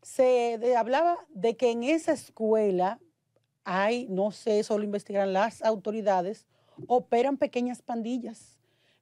se 0.00 0.58
hablaba 0.78 1.18
de 1.28 1.58
que 1.58 1.72
en 1.72 1.84
esa 1.84 2.14
escuela 2.14 3.00
hay, 3.66 4.06
no 4.08 4.30
sé, 4.30 4.60
eso 4.60 4.78
lo 4.78 4.84
investigarán 4.84 5.32
las 5.32 5.62
autoridades, 5.62 6.46
operan 6.86 7.36
pequeñas 7.36 7.82
pandillas, 7.82 8.58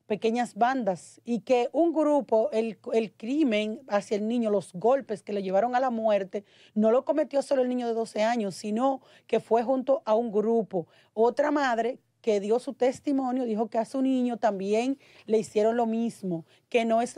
pequeñas 0.07 0.55
bandas, 0.55 1.21
y 1.25 1.41
que 1.41 1.69
un 1.73 1.93
grupo, 1.93 2.51
el, 2.51 2.79
el, 2.95 3.13
crimen 3.13 3.83
hacia 3.89 4.17
el 4.17 4.27
niño, 4.27 4.51
los 4.51 4.73
golpes 4.73 5.23
que 5.23 5.35
le 5.35 5.43
llevaron 5.43 5.77
a 5.77 5.81
la 5.81 5.91
muerte, 5.91 6.45
no 6.75 6.91
lo 6.91 7.05
cometió 7.05 7.43
solo 7.43 7.63
el 7.63 7.69
niño 7.69 7.87
de 7.87 7.95
12 7.95 8.23
años, 8.23 8.55
sino 8.55 9.03
que 9.27 9.39
fue 9.39 9.63
junto 9.63 10.03
a 10.07 10.15
un 10.15 10.33
grupo. 10.33 10.89
Otra 11.13 11.51
madre 11.51 11.99
que 12.23 12.41
dio 12.41 12.59
su 12.59 12.73
testimonio 12.73 13.45
dijo 13.45 13.69
que 13.69 13.77
a 13.77 13.85
su 13.85 14.01
niño 14.01 14.39
también 14.39 14.99
le 15.27 15.39
hicieron 15.39 15.77
lo 15.77 15.85
mismo, 15.85 16.47
que 16.71 16.87
no 16.87 17.03
es 17.03 17.17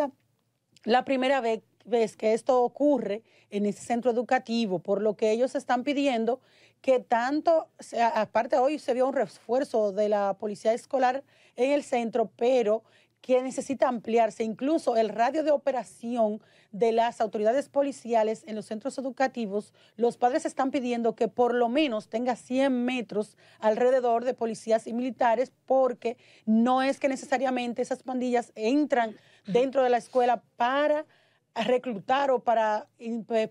la 0.82 1.04
primera 1.04 1.40
vez 1.40 1.62
ves 1.86 2.16
que 2.16 2.34
esto 2.34 2.62
ocurre 2.62 3.22
en 3.50 3.66
ese 3.66 3.82
centro 3.84 4.10
educativo, 4.10 4.80
por 4.80 5.00
lo 5.00 5.16
que 5.16 5.30
ellos 5.30 5.54
están 5.54 5.84
pidiendo 5.84 6.40
que 6.80 7.00
tanto, 7.00 7.68
aparte 8.14 8.58
hoy 8.58 8.78
se 8.78 8.94
vio 8.94 9.08
un 9.08 9.14
refuerzo 9.14 9.92
de 9.92 10.08
la 10.08 10.34
policía 10.38 10.72
escolar 10.72 11.24
en 11.56 11.72
el 11.72 11.82
centro, 11.82 12.30
pero 12.36 12.84
que 13.20 13.42
necesita 13.42 13.88
ampliarse. 13.88 14.44
Incluso 14.44 14.96
el 14.96 15.08
radio 15.08 15.42
de 15.42 15.50
operación 15.50 16.40
de 16.70 16.92
las 16.92 17.20
autoridades 17.20 17.68
policiales 17.68 18.44
en 18.46 18.54
los 18.54 18.66
centros 18.66 18.98
educativos, 18.98 19.72
los 19.96 20.16
padres 20.16 20.44
están 20.44 20.70
pidiendo 20.70 21.16
que 21.16 21.26
por 21.26 21.54
lo 21.54 21.68
menos 21.68 22.08
tenga 22.08 22.36
100 22.36 22.84
metros 22.84 23.36
alrededor 23.58 24.24
de 24.24 24.34
policías 24.34 24.86
y 24.86 24.92
militares, 24.92 25.50
porque 25.64 26.16
no 26.44 26.82
es 26.82 27.00
que 27.00 27.08
necesariamente 27.08 27.82
esas 27.82 28.04
pandillas 28.04 28.52
entran 28.54 29.16
dentro 29.46 29.82
de 29.82 29.90
la 29.90 29.96
escuela 29.96 30.44
para 30.56 31.04
reclutar 31.64 32.30
o 32.30 32.40
para 32.40 32.86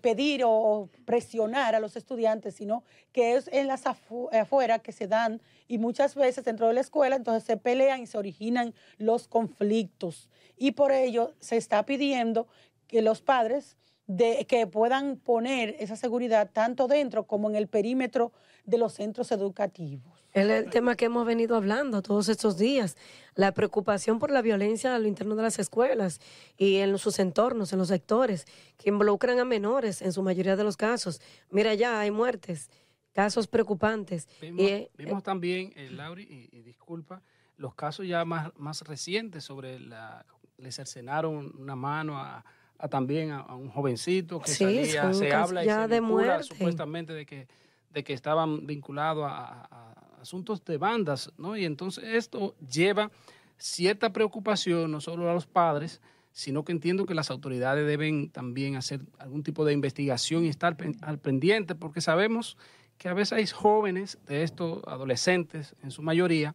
pedir 0.00 0.42
o 0.44 0.88
presionar 1.04 1.74
a 1.74 1.80
los 1.80 1.96
estudiantes, 1.96 2.54
sino 2.54 2.84
que 3.12 3.34
es 3.34 3.48
en 3.52 3.66
las 3.66 3.84
afuera 3.86 4.78
que 4.78 4.92
se 4.92 5.08
dan 5.08 5.40
y 5.68 5.78
muchas 5.78 6.14
veces 6.14 6.44
dentro 6.44 6.68
de 6.68 6.74
la 6.74 6.80
escuela 6.80 7.16
entonces 7.16 7.44
se 7.44 7.56
pelean 7.56 8.02
y 8.02 8.06
se 8.06 8.18
originan 8.18 8.74
los 8.98 9.26
conflictos. 9.28 10.30
Y 10.56 10.72
por 10.72 10.92
ello 10.92 11.34
se 11.40 11.56
está 11.56 11.84
pidiendo 11.84 12.46
que 12.86 13.02
los 13.02 13.20
padres 13.20 13.76
de 14.06 14.46
que 14.46 14.66
puedan 14.66 15.16
poner 15.16 15.74
esa 15.80 15.96
seguridad 15.96 16.50
tanto 16.52 16.86
dentro 16.86 17.26
como 17.26 17.50
en 17.50 17.56
el 17.56 17.66
perímetro 17.66 18.32
de 18.64 18.78
los 18.78 18.94
centros 18.94 19.32
educativos. 19.32 20.25
Es 20.36 20.46
el 20.50 20.68
tema 20.68 20.96
que 20.96 21.06
hemos 21.06 21.24
venido 21.24 21.56
hablando 21.56 22.02
todos 22.02 22.28
estos 22.28 22.58
días, 22.58 22.98
la 23.36 23.52
preocupación 23.52 24.18
por 24.18 24.30
la 24.30 24.42
violencia 24.42 24.94
a 24.94 24.98
lo 24.98 25.08
interno 25.08 25.34
de 25.34 25.42
las 25.42 25.58
escuelas 25.58 26.20
y 26.58 26.76
en 26.76 26.98
sus 26.98 27.18
entornos, 27.20 27.72
en 27.72 27.78
los 27.78 27.88
sectores, 27.88 28.44
que 28.76 28.90
involucran 28.90 29.38
a 29.38 29.46
menores 29.46 30.02
en 30.02 30.12
su 30.12 30.22
mayoría 30.22 30.54
de 30.54 30.62
los 30.62 30.76
casos. 30.76 31.22
Mira, 31.48 31.72
ya 31.72 32.00
hay 32.00 32.10
muertes, 32.10 32.68
casos 33.14 33.46
preocupantes. 33.46 34.28
Vimos, 34.42 34.60
y, 34.60 34.66
eh, 34.66 34.90
vimos 34.98 35.22
también, 35.22 35.72
eh, 35.74 35.88
Lauri, 35.90 36.24
y, 36.24 36.54
y, 36.54 36.60
disculpa, 36.60 37.22
los 37.56 37.74
casos 37.74 38.06
ya 38.06 38.26
más, 38.26 38.52
más 38.58 38.82
recientes 38.82 39.42
sobre 39.42 39.80
la... 39.80 40.26
Le 40.58 40.70
cercenaron 40.70 41.54
una 41.58 41.76
mano 41.76 42.18
a, 42.18 42.44
a 42.76 42.88
también 42.88 43.30
a, 43.30 43.40
a, 43.40 43.54
un 43.54 43.70
jovencito 43.70 44.40
que 44.40 44.50
sí, 44.50 44.64
salía, 44.64 45.14
se 45.14 45.32
habla 45.32 45.64
y 45.64 45.68
se 45.68 45.88
de 45.88 46.00
vincula 46.00 46.42
supuestamente 46.42 47.14
de 47.14 47.24
que, 47.24 47.48
de 47.90 48.04
que 48.04 48.12
estaban 48.12 48.66
vinculados 48.66 49.24
a 49.28 49.95
asuntos 50.20 50.64
de 50.64 50.78
bandas, 50.78 51.32
¿no? 51.38 51.56
Y 51.56 51.64
entonces 51.64 52.04
esto 52.04 52.54
lleva 52.70 53.10
cierta 53.58 54.12
preocupación 54.12 54.90
no 54.90 55.00
solo 55.00 55.30
a 55.30 55.34
los 55.34 55.46
padres, 55.46 56.00
sino 56.32 56.64
que 56.64 56.72
entiendo 56.72 57.06
que 57.06 57.14
las 57.14 57.30
autoridades 57.30 57.86
deben 57.86 58.28
también 58.28 58.76
hacer 58.76 59.00
algún 59.18 59.42
tipo 59.42 59.64
de 59.64 59.72
investigación 59.72 60.44
y 60.44 60.48
estar 60.48 60.76
al 61.00 61.18
pendiente, 61.18 61.74
porque 61.74 62.02
sabemos 62.02 62.58
que 62.98 63.08
a 63.08 63.14
veces 63.14 63.32
hay 63.32 63.46
jóvenes 63.46 64.18
de 64.26 64.42
estos 64.42 64.82
adolescentes, 64.86 65.74
en 65.82 65.90
su 65.90 66.02
mayoría, 66.02 66.54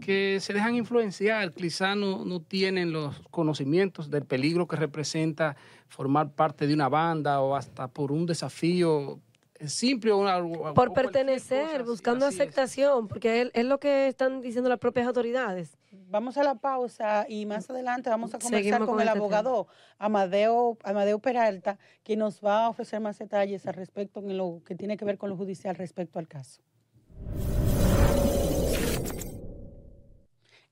que 0.00 0.38
se 0.40 0.54
dejan 0.54 0.74
influenciar, 0.74 1.52
quizá 1.52 1.94
no, 1.94 2.24
no 2.24 2.40
tienen 2.40 2.92
los 2.92 3.20
conocimientos 3.30 4.10
del 4.10 4.24
peligro 4.24 4.66
que 4.66 4.76
representa 4.76 5.56
formar 5.88 6.32
parte 6.32 6.66
de 6.66 6.72
una 6.72 6.88
banda 6.88 7.40
o 7.40 7.54
hasta 7.54 7.88
por 7.88 8.12
un 8.12 8.24
desafío 8.24 9.20
simple. 9.66 10.12
Por 10.74 10.92
pertenecer, 10.92 11.84
buscando 11.84 12.26
aceptación, 12.26 13.04
es. 13.04 13.08
porque 13.08 13.42
es, 13.42 13.50
es, 13.54 13.64
lo 13.64 13.78
que 13.78 14.08
están 14.08 14.40
diciendo 14.40 14.68
las 14.68 14.78
propias 14.78 15.06
autoridades. 15.06 15.76
Vamos 16.08 16.36
a 16.38 16.42
la 16.42 16.56
pausa 16.56 17.26
y 17.28 17.46
más 17.46 17.68
adelante 17.70 18.10
vamos 18.10 18.34
a 18.34 18.38
conversar 18.38 18.78
con, 18.80 18.88
con, 18.88 19.00
el 19.00 19.08
este 19.08 19.18
abogado 19.18 19.68
Amadeo, 19.98 20.78
Amadeo 20.82 21.18
Peralta, 21.18 21.78
que 22.02 22.16
nos 22.16 22.40
va 22.44 22.64
a 22.64 22.68
ofrecer 22.68 23.00
más 23.00 23.18
detalles 23.18 23.66
al 23.66 23.74
respecto 23.74 24.20
en 24.20 24.36
lo 24.36 24.62
que 24.64 24.74
tiene 24.74 24.96
que 24.96 25.04
ver 25.04 25.18
con 25.18 25.30
lo 25.30 25.36
judicial 25.36 25.76
respecto 25.76 26.18
al 26.18 26.28
caso. 26.28 26.62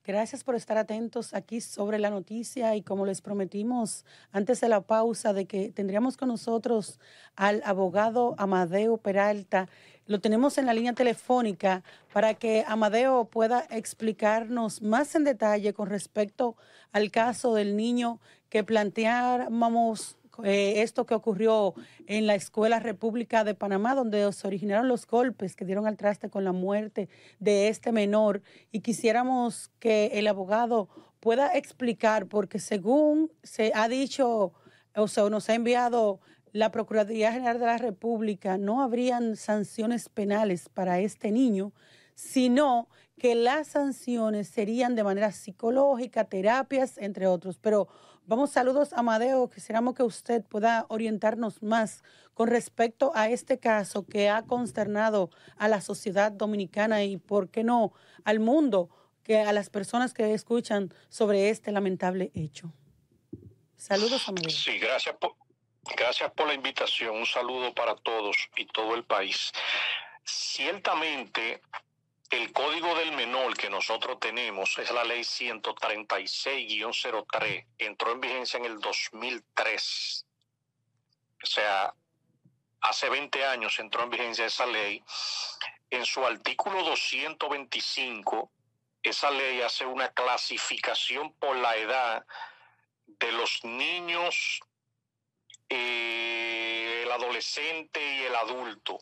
Gracias 0.09 0.43
por 0.43 0.55
estar 0.55 0.75
atentos 0.79 1.35
aquí 1.35 1.61
sobre 1.61 1.99
la 1.99 2.09
noticia 2.09 2.75
y 2.75 2.81
como 2.81 3.05
les 3.05 3.21
prometimos 3.21 4.05
antes 4.31 4.59
de 4.59 4.67
la 4.67 4.81
pausa 4.81 5.33
de 5.33 5.45
que 5.45 5.69
tendríamos 5.69 6.17
con 6.17 6.29
nosotros 6.29 6.99
al 7.35 7.61
abogado 7.63 8.33
Amadeo 8.39 8.97
Peralta, 8.97 9.69
lo 10.07 10.19
tenemos 10.19 10.57
en 10.57 10.65
la 10.65 10.73
línea 10.73 10.93
telefónica 10.93 11.83
para 12.11 12.33
que 12.33 12.65
Amadeo 12.67 13.25
pueda 13.25 13.67
explicarnos 13.69 14.81
más 14.81 15.13
en 15.13 15.25
detalle 15.25 15.75
con 15.75 15.87
respecto 15.87 16.55
al 16.91 17.11
caso 17.11 17.53
del 17.53 17.77
niño 17.77 18.19
que 18.49 18.63
planteábamos 18.63 20.17
eh, 20.43 20.81
esto 20.81 21.05
que 21.05 21.13
ocurrió 21.13 21.73
en 22.07 22.27
la 22.27 22.35
Escuela 22.35 22.79
República 22.79 23.43
de 23.43 23.55
Panamá, 23.55 23.95
donde 23.95 24.31
se 24.31 24.47
originaron 24.47 24.87
los 24.87 25.05
golpes 25.05 25.55
que 25.55 25.65
dieron 25.65 25.87
al 25.87 25.97
traste 25.97 26.29
con 26.29 26.43
la 26.43 26.51
muerte 26.51 27.09
de 27.39 27.67
este 27.67 27.91
menor. 27.91 28.41
Y 28.71 28.81
quisiéramos 28.81 29.69
que 29.79 30.11
el 30.13 30.27
abogado 30.27 30.89
pueda 31.19 31.55
explicar, 31.57 32.27
porque 32.27 32.59
según 32.59 33.31
se 33.43 33.71
ha 33.75 33.87
dicho, 33.87 34.53
o 34.95 35.07
sea, 35.07 35.29
nos 35.29 35.49
ha 35.49 35.55
enviado 35.55 36.19
la 36.51 36.71
Procuraduría 36.71 37.31
General 37.31 37.59
de 37.59 37.65
la 37.65 37.77
República, 37.77 38.57
no 38.57 38.81
habrían 38.81 39.35
sanciones 39.35 40.09
penales 40.09 40.69
para 40.69 40.99
este 40.99 41.31
niño, 41.31 41.73
sino 42.15 42.87
que 43.19 43.35
las 43.35 43.67
sanciones 43.67 44.47
serían 44.47 44.95
de 44.95 45.03
manera 45.03 45.31
psicológica, 45.31 46.23
terapias, 46.23 46.97
entre 46.97 47.27
otros. 47.27 47.59
Pero 47.59 47.87
Vamos, 48.29 48.51
saludos 48.51 48.93
Amadeo. 48.93 49.49
Quisiéramos 49.49 49.95
que 49.95 50.03
usted 50.03 50.43
pueda 50.43 50.85
orientarnos 50.89 51.63
más 51.63 52.03
con 52.35 52.47
respecto 52.47 53.11
a 53.15 53.27
este 53.27 53.57
caso 53.59 54.05
que 54.05 54.29
ha 54.29 54.43
consternado 54.43 55.31
a 55.57 55.67
la 55.67 55.81
sociedad 55.81 56.31
dominicana 56.31 57.03
y, 57.03 57.17
¿por 57.17 57.49
qué 57.49 57.63
no, 57.63 57.91
al 58.23 58.39
mundo, 58.39 58.91
que 59.23 59.39
a 59.39 59.51
las 59.51 59.71
personas 59.71 60.13
que 60.13 60.31
escuchan 60.35 60.93
sobre 61.09 61.49
este 61.49 61.71
lamentable 61.71 62.29
hecho. 62.35 62.71
Saludos, 63.75 64.29
Amadeo. 64.29 64.51
Sí, 64.51 64.77
gracias 64.77 65.15
por, 65.15 65.33
gracias 65.97 66.31
por 66.33 66.45
la 66.49 66.53
invitación. 66.53 67.17
Un 67.17 67.25
saludo 67.25 67.73
para 67.73 67.95
todos 67.95 68.37
y 68.57 68.67
todo 68.67 68.93
el 68.93 69.05
país. 69.05 69.51
Ciertamente, 70.23 71.63
el 72.29 72.53
código 72.53 72.93
del 72.95 73.11
menor 73.13 73.57
que 73.57 73.69
nosotros 73.69 74.19
tenemos 74.19 74.77
es 74.77 74.91
la 74.91 75.03
ley 75.03 75.21
136-03, 75.21 77.65
entró 77.79 78.11
en 78.11 78.21
vigencia 78.21 78.57
en 78.57 78.65
el 78.65 78.79
2003. 78.79 80.25
O 81.41 81.45
sea, 81.45 81.93
hace 82.81 83.09
20 83.09 83.45
años 83.45 83.79
entró 83.79 84.03
en 84.03 84.11
vigencia 84.11 84.45
esa 84.45 84.67
ley. 84.67 85.03
En 85.89 86.05
su 86.05 86.23
artículo 86.23 86.83
225, 86.83 88.51
esa 89.01 89.31
ley 89.31 89.61
hace 89.61 89.87
una 89.87 90.09
clasificación 90.09 91.33
por 91.33 91.55
la 91.55 91.75
edad 91.77 92.23
de 93.07 93.31
los 93.31 93.63
niños, 93.63 94.59
eh, 95.67 97.01
el 97.05 97.11
adolescente 97.11 98.17
y 98.17 98.25
el 98.25 98.35
adulto 98.35 98.99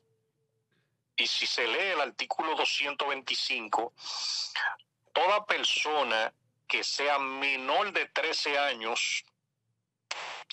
y 1.18 1.28
si 1.28 1.48
se 1.48 1.68
lee 1.68 1.94
el 1.94 2.02
artículo 2.02 2.56
225, 2.56 3.94
toda 5.12 5.46
persona 5.46 6.32
que 6.68 6.84
sea 6.84 7.18
menor 7.18 7.92
de 7.92 8.06
13 8.06 8.58
años 8.60 9.26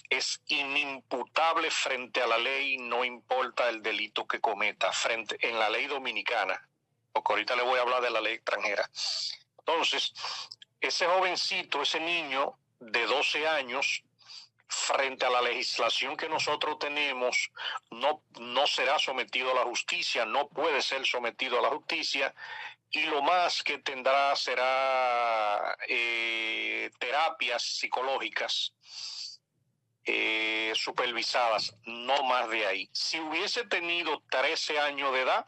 es 0.09 0.41
inimputable 0.47 1.71
frente 1.71 2.23
a 2.23 2.27
la 2.27 2.39
ley, 2.39 2.79
no 2.79 3.05
importa 3.05 3.69
el 3.69 3.83
delito 3.83 4.27
que 4.27 4.41
cometa, 4.41 4.91
frente 4.93 5.37
en 5.47 5.59
la 5.59 5.69
ley 5.69 5.87
dominicana, 5.87 6.69
porque 7.13 7.33
ahorita 7.33 7.57
le 7.57 7.63
voy 7.63 7.79
a 7.79 7.83
hablar 7.83 8.03
de 8.03 8.11
la 8.11 8.21
ley 8.21 8.35
extranjera. 8.35 8.89
Entonces, 9.59 10.13
ese 10.81 11.07
jovencito, 11.07 11.83
ese 11.83 12.01
niño 12.01 12.59
de 12.81 13.07
12 13.07 13.49
años, 13.49 14.03
frente 14.75 15.25
a 15.25 15.31
la 15.31 15.41
legislación 15.41 16.17
que 16.17 16.29
nosotros 16.29 16.79
tenemos, 16.79 17.51
no, 17.91 18.23
no 18.41 18.67
será 18.67 18.99
sometido 18.99 19.53
a 19.53 19.55
la 19.55 19.63
justicia, 19.63 20.27
no 20.27 20.49
puede 20.49 20.83
ser 20.83 21.07
sometido 21.07 21.59
a 21.59 21.63
la 21.63 21.69
justicia 21.71 22.35
y 22.91 23.03
lo 23.07 23.23
más 23.23 23.63
que 23.63 23.79
tendrá 23.79 24.35
será 24.37 25.77
eh, 25.89 26.91
terapias 26.99 27.63
psicológicas 27.63 28.75
eh, 30.05 30.73
supervisadas, 30.75 31.75
no 31.87 32.23
más 32.25 32.49
de 32.51 32.67
ahí. 32.67 32.91
Si 32.93 33.19
hubiese 33.19 33.65
tenido 33.65 34.23
13 34.31 34.79
años 34.79 35.13
de 35.13 35.23
edad, 35.23 35.47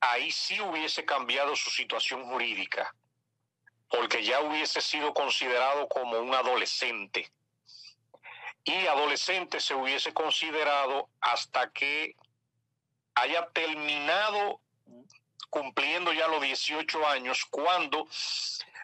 ahí 0.00 0.30
sí 0.32 0.60
hubiese 0.60 1.04
cambiado 1.04 1.54
su 1.54 1.70
situación 1.70 2.24
jurídica, 2.24 2.94
porque 3.88 4.24
ya 4.24 4.40
hubiese 4.40 4.80
sido 4.80 5.14
considerado 5.14 5.88
como 5.88 6.18
un 6.18 6.34
adolescente 6.34 7.30
y 8.64 8.86
adolescente 8.86 9.60
se 9.60 9.74
hubiese 9.74 10.12
considerado 10.12 11.08
hasta 11.20 11.70
que 11.70 12.16
haya 13.14 13.46
terminado 13.50 14.60
cumpliendo 15.50 16.12
ya 16.12 16.26
los 16.26 16.42
18 16.42 17.06
años, 17.06 17.44
cuando 17.50 18.08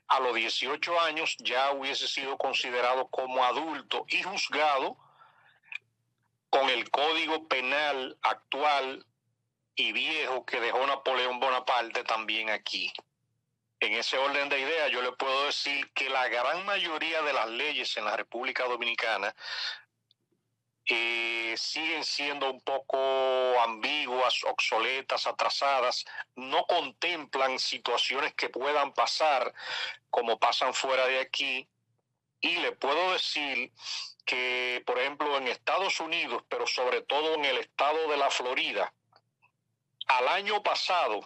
a 0.07 0.21
los 0.21 0.35
18 0.35 1.01
años 1.01 1.37
ya 1.39 1.73
hubiese 1.73 2.07
sido 2.07 2.37
considerado 2.37 3.09
como 3.09 3.45
adulto 3.45 4.05
y 4.09 4.23
juzgado 4.23 4.97
con 6.51 6.69
el 6.69 6.91
código 6.91 7.49
penal 7.49 8.19
actual 8.23 9.07
y 9.75 9.93
viejo 9.93 10.45
que 10.45 10.61
dejó 10.61 10.87
Napoleón 10.87 11.41
Bonaparte 11.41 12.05
también 12.05 12.51
aquí. 12.51 12.93
En 13.81 13.95
ese 13.95 14.19
orden 14.19 14.51
de 14.51 14.61
ideas, 14.61 14.91
yo 14.91 15.01
le 15.01 15.13
puedo 15.13 15.47
decir 15.47 15.91
que 15.93 16.11
la 16.11 16.29
gran 16.29 16.67
mayoría 16.67 17.23
de 17.23 17.33
las 17.33 17.49
leyes 17.49 17.97
en 17.97 18.05
la 18.05 18.15
República 18.15 18.65
Dominicana 18.65 19.35
eh, 20.85 21.55
siguen 21.57 22.05
siendo 22.05 22.51
un 22.51 22.61
poco 22.61 22.99
ambiguas, 23.63 24.45
obsoletas, 24.45 25.27
atrasadas, 25.27 26.05
no 26.35 26.67
contemplan 26.67 27.59
situaciones 27.59 28.35
que 28.35 28.51
puedan 28.51 28.93
pasar 28.93 29.55
como 30.11 30.39
pasan 30.39 30.75
fuera 30.75 31.07
de 31.07 31.21
aquí. 31.21 31.67
Y 32.43 32.57
le 32.57 32.73
puedo 32.73 33.13
decir 33.13 33.73
que, 34.27 34.83
por 34.85 34.99
ejemplo, 34.99 35.39
en 35.39 35.49
Estados 35.49 36.01
Unidos, 36.01 36.43
pero 36.49 36.67
sobre 36.67 37.01
todo 37.01 37.35
en 37.35 37.47
el 37.47 37.59
estado 37.59 38.09
de 38.09 38.17
la 38.19 38.31
Florida, 38.31 38.93
al 40.07 40.29
año 40.29 40.63
pasado, 40.63 41.21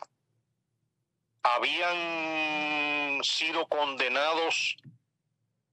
habían 1.45 3.23
sido 3.23 3.67
condenados 3.69 4.77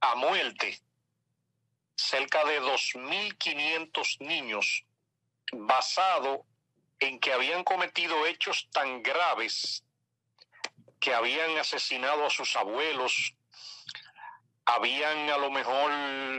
a 0.01 0.15
muerte 0.15 0.79
cerca 1.95 2.43
de 2.45 2.61
2.500 2.61 4.19
niños 4.19 4.83
basado 5.53 6.45
en 6.99 7.19
que 7.19 7.33
habían 7.33 7.63
cometido 7.63 8.25
hechos 8.25 8.67
tan 8.71 9.01
graves 9.01 9.83
que 10.99 11.13
habían 11.13 11.57
asesinado 11.57 12.25
a 12.25 12.29
sus 12.29 12.55
abuelos, 12.55 13.33
habían 14.65 15.29
a 15.29 15.37
lo 15.37 15.49
mejor 15.49 15.91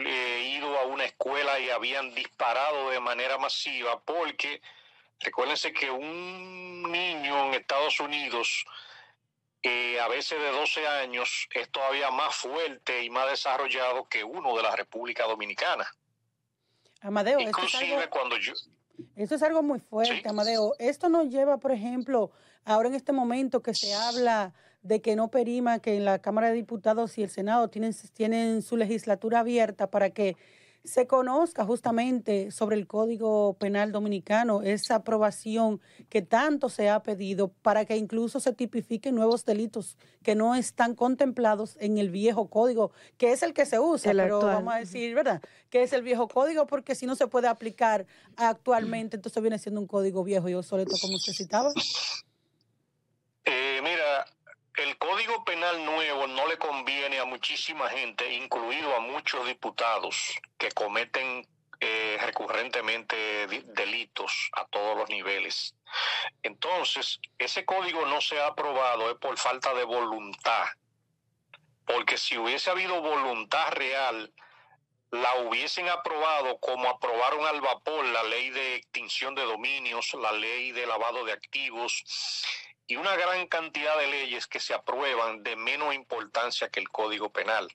eh, 0.07 0.53
ido 0.57 0.79
a 0.79 0.85
una 0.85 1.05
escuela 1.05 1.59
y 1.59 1.71
habían 1.71 2.15
disparado 2.15 2.91
de 2.91 3.01
manera 3.01 3.39
masiva, 3.39 4.01
porque 4.01 4.63
recuérdense 5.21 5.73
que 5.73 5.91
un 5.91 6.83
niño 6.83 7.47
en 7.47 7.55
Estados 7.55 7.99
Unidos, 7.99 8.65
eh, 9.63 10.01
a 10.01 10.09
veces 10.09 10.41
de 10.41 10.51
12 10.51 10.87
años, 10.87 11.49
es 11.55 11.71
todavía 11.71 12.11
más 12.11 12.35
fuerte 12.35 13.05
y 13.05 13.11
más 13.11 13.31
desarrollado 13.31 14.09
que 14.09 14.25
uno 14.25 14.57
de 14.57 14.63
la 14.63 14.75
República 14.75 15.25
Dominicana. 15.25 15.87
Amadeo, 17.01 17.41
Inclusive 17.41 17.85
esto 17.85 17.85
es 17.85 17.93
algo, 17.93 18.11
cuando 18.11 18.37
yo... 18.39 18.53
esto 19.17 19.35
es 19.35 19.43
algo 19.43 19.63
muy 19.63 19.81
fuerte, 19.81 20.21
Sí. 20.23 20.29
Amadeo. 20.29 20.75
Esto 20.79 21.09
nos 21.09 21.29
lleva, 21.29 21.59
por 21.59 21.73
ejemplo, 21.73 22.31
ahora 22.65 22.89
en 22.89 22.95
este 22.95 23.13
momento 23.13 23.63
que 23.63 23.75
se 23.75 23.95
habla 23.95 24.53
de 24.83 25.01
que 25.01 25.15
no 25.15 25.29
perima 25.29 25.79
que 25.79 25.97
en 25.97 26.05
la 26.05 26.21
Cámara 26.21 26.49
de 26.49 26.55
Diputados 26.55 27.17
y 27.19 27.23
el 27.23 27.31
Senado 27.31 27.69
tienen, 27.69 27.95
tienen 28.13 28.63
su 28.63 28.77
legislatura 28.77 29.41
abierta 29.41 29.91
para 29.91 30.11
que 30.11 30.37
se 30.85 31.07
conozca 31.07 31.65
justamente 31.65 32.51
sobre 32.51 32.77
el 32.77 32.87
Código 32.89 33.55
Penal 33.55 33.93
Dominicano, 33.93 34.63
esa 34.63 34.97
aprobación 34.97 35.81
que 36.09 36.23
tanto 36.23 36.69
se 36.69 36.91
ha 36.91 37.03
pedido 37.03 37.49
para 37.49 37.85
que 37.85 37.97
incluso 37.97 38.41
se 38.41 38.53
tipifiquen 38.53 39.15
nuevos 39.15 39.45
delitos 39.45 39.97
que 40.25 40.35
no 40.35 40.55
están 40.57 40.95
contemplados 40.97 41.77
en 41.79 41.99
el 41.99 42.11
viejo 42.11 42.49
código, 42.51 42.91
que 43.17 43.31
es 43.33 43.43
el 43.45 43.55
que 43.55 43.65
se 43.65 43.79
usa, 43.79 44.11
El 44.11 44.17
pero 44.17 44.37
actual. 44.39 44.55
vamos 44.57 44.75
a 44.75 44.79
decir, 44.79 45.15
¿verdad? 45.15 45.41
Que 45.71 45.83
es 45.83 45.93
el 45.93 46.03
viejo 46.03 46.27
código 46.27 46.67
porque 46.67 46.95
si 46.97 47.07
no 47.07 47.15
se 47.15 47.29
puede 47.29 47.47
aplicar 47.47 48.07
actualmente, 48.37 49.17
entonces 49.17 49.41
viene 49.41 49.59
siendo 49.59 49.81
un 49.81 49.87
código 49.87 50.25
viejo 50.25 50.49
y 50.49 50.55
obsoleto 50.55 50.97
como 51.01 51.15
usted 51.15 51.33
citaba. 51.33 51.73
Eh, 53.45 53.81
mira, 53.83 54.25
el 54.83 54.99
Código 54.99 55.45
Penal 55.45 55.85
nuevo 55.85 56.27
no 56.27 56.49
le 56.49 56.59
conviene 56.59 57.21
a 57.21 57.25
muchísima 57.25 57.89
gente, 57.89 58.33
incluido 58.33 58.95
a 58.97 59.01
muchos 59.01 59.47
diputados 59.47 60.35
que 60.59 60.73
cometen 60.73 61.47
eh, 61.79 62.19
recurrentemente 62.21 63.47
delitos 63.47 64.51
a 64.53 64.65
todos 64.67 64.97
los 64.97 65.09
niveles. 65.09 65.75
Entonces, 66.43 67.21
ese 67.39 67.65
código 67.65 68.07
no 68.07 68.21
se 68.21 68.41
ha 68.41 68.49
aprobado 68.49 69.11
es 69.11 69.17
por 69.19 69.39
falta 69.39 69.73
de 69.75 69.85
voluntad, 69.85 70.65
porque 71.87 72.19
si 72.19 72.37
hubiese 72.37 72.71
habido 72.71 73.01
voluntad 73.01 73.71
real, 73.73 74.33
la 75.13 75.35
hubiesen 75.37 75.89
aprobado 75.91 76.59
como 76.59 76.89
aprobaron 76.89 77.47
al 77.47 77.61
vapor 77.61 78.05
la 78.07 78.23
ley 78.25 78.51
de 78.51 78.77
extinción 78.77 79.35
de 79.35 79.43
dominios, 79.43 80.13
la 80.15 80.33
ley 80.33 80.73
de 80.73 80.87
lavado 80.87 81.25
de 81.25 81.33
activos 81.33 82.03
y 82.87 82.97
una 82.97 83.17
gran 83.17 83.47
cantidad 83.47 83.97
de 83.99 84.09
leyes 84.09 84.47
que 84.47 84.61
se 84.61 84.75
aprueban 84.75 85.43
de 85.43 85.57
menos 85.57 85.95
importancia 85.95 86.69
que 86.69 86.81
el 86.81 86.89
Código 86.89 87.31
Penal. 87.31 87.73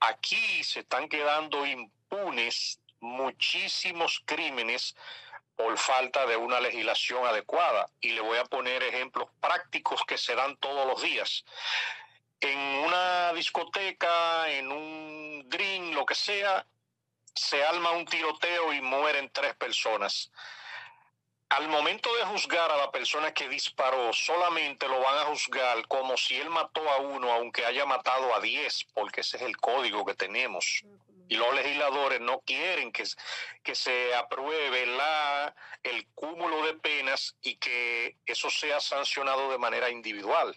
Aquí 0.00 0.64
se 0.64 0.80
están 0.80 1.08
quedando 1.08 1.66
impunes 1.66 2.80
muchísimos 3.00 4.22
crímenes 4.24 4.94
por 5.56 5.76
falta 5.76 6.26
de 6.26 6.36
una 6.36 6.60
legislación 6.60 7.26
adecuada. 7.26 7.88
Y 8.00 8.12
le 8.12 8.20
voy 8.22 8.38
a 8.38 8.44
poner 8.44 8.82
ejemplos 8.82 9.28
prácticos 9.40 10.02
que 10.06 10.16
se 10.16 10.34
dan 10.34 10.56
todos 10.56 10.86
los 10.86 11.02
días. 11.02 11.44
En 12.40 12.58
una 12.58 13.32
discoteca, 13.34 14.50
en 14.50 14.72
un 14.72 15.44
drink, 15.46 15.94
lo 15.94 16.06
que 16.06 16.14
sea, 16.14 16.66
se 17.34 17.62
arma 17.62 17.90
un 17.90 18.06
tiroteo 18.06 18.72
y 18.72 18.80
mueren 18.80 19.30
tres 19.30 19.54
personas 19.54 20.30
al 21.50 21.68
momento 21.68 22.08
de 22.14 22.24
juzgar 22.26 22.70
a 22.70 22.76
la 22.76 22.90
persona 22.92 23.34
que 23.34 23.48
disparó, 23.48 24.12
solamente 24.12 24.86
lo 24.86 25.00
van 25.00 25.18
a 25.18 25.24
juzgar 25.26 25.86
como 25.88 26.16
si 26.16 26.36
él 26.36 26.48
mató 26.48 26.88
a 26.88 26.98
uno, 26.98 27.32
aunque 27.32 27.66
haya 27.66 27.84
matado 27.84 28.34
a 28.34 28.40
diez, 28.40 28.86
porque 28.94 29.22
ese 29.22 29.36
es 29.36 29.42
el 29.42 29.56
código 29.56 30.04
que 30.04 30.14
tenemos. 30.14 30.84
Y 31.28 31.36
los 31.36 31.52
legisladores 31.54 32.20
no 32.20 32.40
quieren 32.40 32.92
que, 32.92 33.04
que 33.64 33.74
se 33.74 34.14
apruebe 34.14 34.86
la, 34.86 35.54
el 35.82 36.06
cúmulo 36.14 36.64
de 36.66 36.74
penas 36.74 37.36
y 37.42 37.56
que 37.56 38.16
eso 38.26 38.48
sea 38.48 38.80
sancionado 38.80 39.50
de 39.50 39.58
manera 39.58 39.90
individual. 39.90 40.56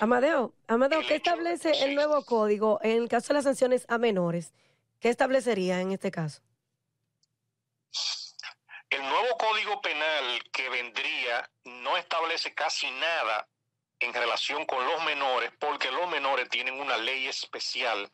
Amadeo, 0.00 0.54
Amadeo, 0.68 1.02
¿qué 1.06 1.16
establece 1.16 1.74
sí. 1.74 1.84
el 1.84 1.94
nuevo 1.94 2.24
código 2.24 2.80
en 2.82 3.02
el 3.02 3.08
caso 3.08 3.28
de 3.28 3.34
las 3.34 3.44
sanciones 3.44 3.84
a 3.88 3.98
menores? 3.98 4.54
¿Qué 5.00 5.10
establecería 5.10 5.80
en 5.80 5.92
este 5.92 6.10
caso? 6.10 6.40
El 8.90 9.02
nuevo 9.02 9.36
código 9.36 9.82
penal 9.82 10.42
que 10.50 10.70
vendría 10.70 11.48
no 11.64 11.96
establece 11.96 12.54
casi 12.54 12.90
nada 12.92 13.48
en 14.00 14.14
relación 14.14 14.64
con 14.64 14.86
los 14.86 15.04
menores, 15.04 15.50
porque 15.58 15.90
los 15.90 16.08
menores 16.08 16.48
tienen 16.48 16.80
una 16.80 16.96
ley 16.96 17.26
especial, 17.26 18.10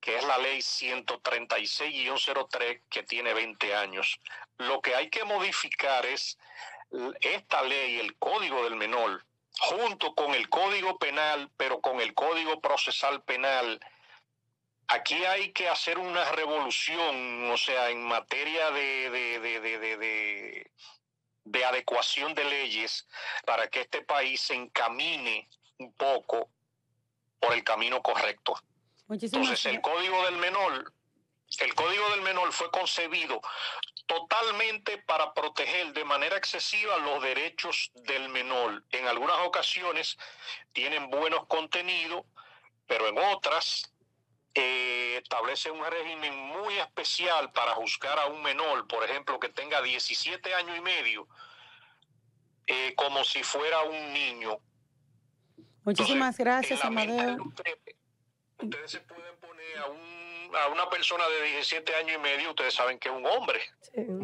que 0.00 0.16
es 0.16 0.24
la 0.24 0.38
ley 0.38 0.60
136-03, 0.60 2.82
que 2.88 3.02
tiene 3.02 3.34
20 3.34 3.74
años. 3.74 4.18
Lo 4.56 4.80
que 4.80 4.94
hay 4.94 5.10
que 5.10 5.24
modificar 5.24 6.06
es 6.06 6.38
esta 7.20 7.62
ley, 7.62 7.98
el 7.98 8.16
código 8.16 8.62
del 8.64 8.76
menor, 8.76 9.26
junto 9.58 10.14
con 10.14 10.34
el 10.34 10.48
código 10.48 10.98
penal, 10.98 11.50
pero 11.56 11.80
con 11.80 12.00
el 12.00 12.14
código 12.14 12.60
procesal 12.60 13.24
penal. 13.24 13.80
Aquí 14.88 15.24
hay 15.24 15.52
que 15.52 15.68
hacer 15.68 15.98
una 15.98 16.30
revolución, 16.30 17.50
o 17.50 17.56
sea, 17.56 17.90
en 17.90 18.04
materia 18.04 18.70
de 18.70 19.75
adecuación 21.68 22.34
de 22.34 22.44
leyes 22.44 23.06
para 23.44 23.68
que 23.68 23.82
este 23.82 24.02
país 24.02 24.40
se 24.40 24.54
encamine 24.54 25.48
un 25.78 25.92
poco 25.92 26.48
por 27.40 27.54
el 27.54 27.62
camino 27.64 28.02
correcto. 28.02 28.54
Muchísimas 29.06 29.42
Entonces, 29.42 29.66
el 29.66 29.80
código 29.80 30.24
del 30.24 30.36
menor, 30.36 30.92
el 31.60 31.74
código 31.74 32.10
del 32.10 32.22
menor 32.22 32.52
fue 32.52 32.70
concebido 32.70 33.40
totalmente 34.06 34.98
para 34.98 35.34
proteger 35.34 35.92
de 35.92 36.04
manera 36.04 36.36
excesiva 36.36 36.96
los 36.98 37.22
derechos 37.22 37.90
del 37.94 38.28
menor. 38.28 38.84
En 38.90 39.06
algunas 39.06 39.38
ocasiones 39.40 40.16
tienen 40.72 41.10
buenos 41.10 41.46
contenidos, 41.46 42.24
pero 42.86 43.08
en 43.08 43.18
otras 43.18 43.92
eh, 44.54 45.20
establece 45.22 45.70
un 45.70 45.84
régimen 45.84 46.34
muy 46.34 46.78
especial 46.78 47.52
para 47.52 47.74
juzgar 47.74 48.18
a 48.18 48.26
un 48.26 48.42
menor, 48.42 48.86
por 48.86 49.04
ejemplo, 49.04 49.38
que 49.40 49.48
tenga 49.48 49.82
17 49.82 50.54
años 50.54 50.78
y 50.78 50.80
medio, 50.80 51.28
eh, 52.66 52.94
como 52.96 53.22
si 53.24 53.42
fuera 53.42 53.82
un 53.84 54.12
niño. 54.12 54.58
Muchísimas 55.84 56.38
Entonces, 56.38 56.44
gracias, 56.44 56.80
en 56.80 56.86
Amadeo. 56.86 57.36
de 57.36 57.40
ustedes, 57.42 57.78
ustedes 58.60 58.90
se 58.90 59.00
pueden 59.00 59.36
poner 59.40 59.78
a, 59.78 59.86
un, 59.86 60.56
a 60.56 60.68
una 60.72 60.90
persona 60.90 61.24
de 61.28 61.46
17 61.52 61.94
años 61.94 62.16
y 62.16 62.22
medio, 62.22 62.50
ustedes 62.50 62.74
saben 62.74 62.98
que 62.98 63.08
es 63.08 63.14
un 63.14 63.24
hombre 63.26 63.60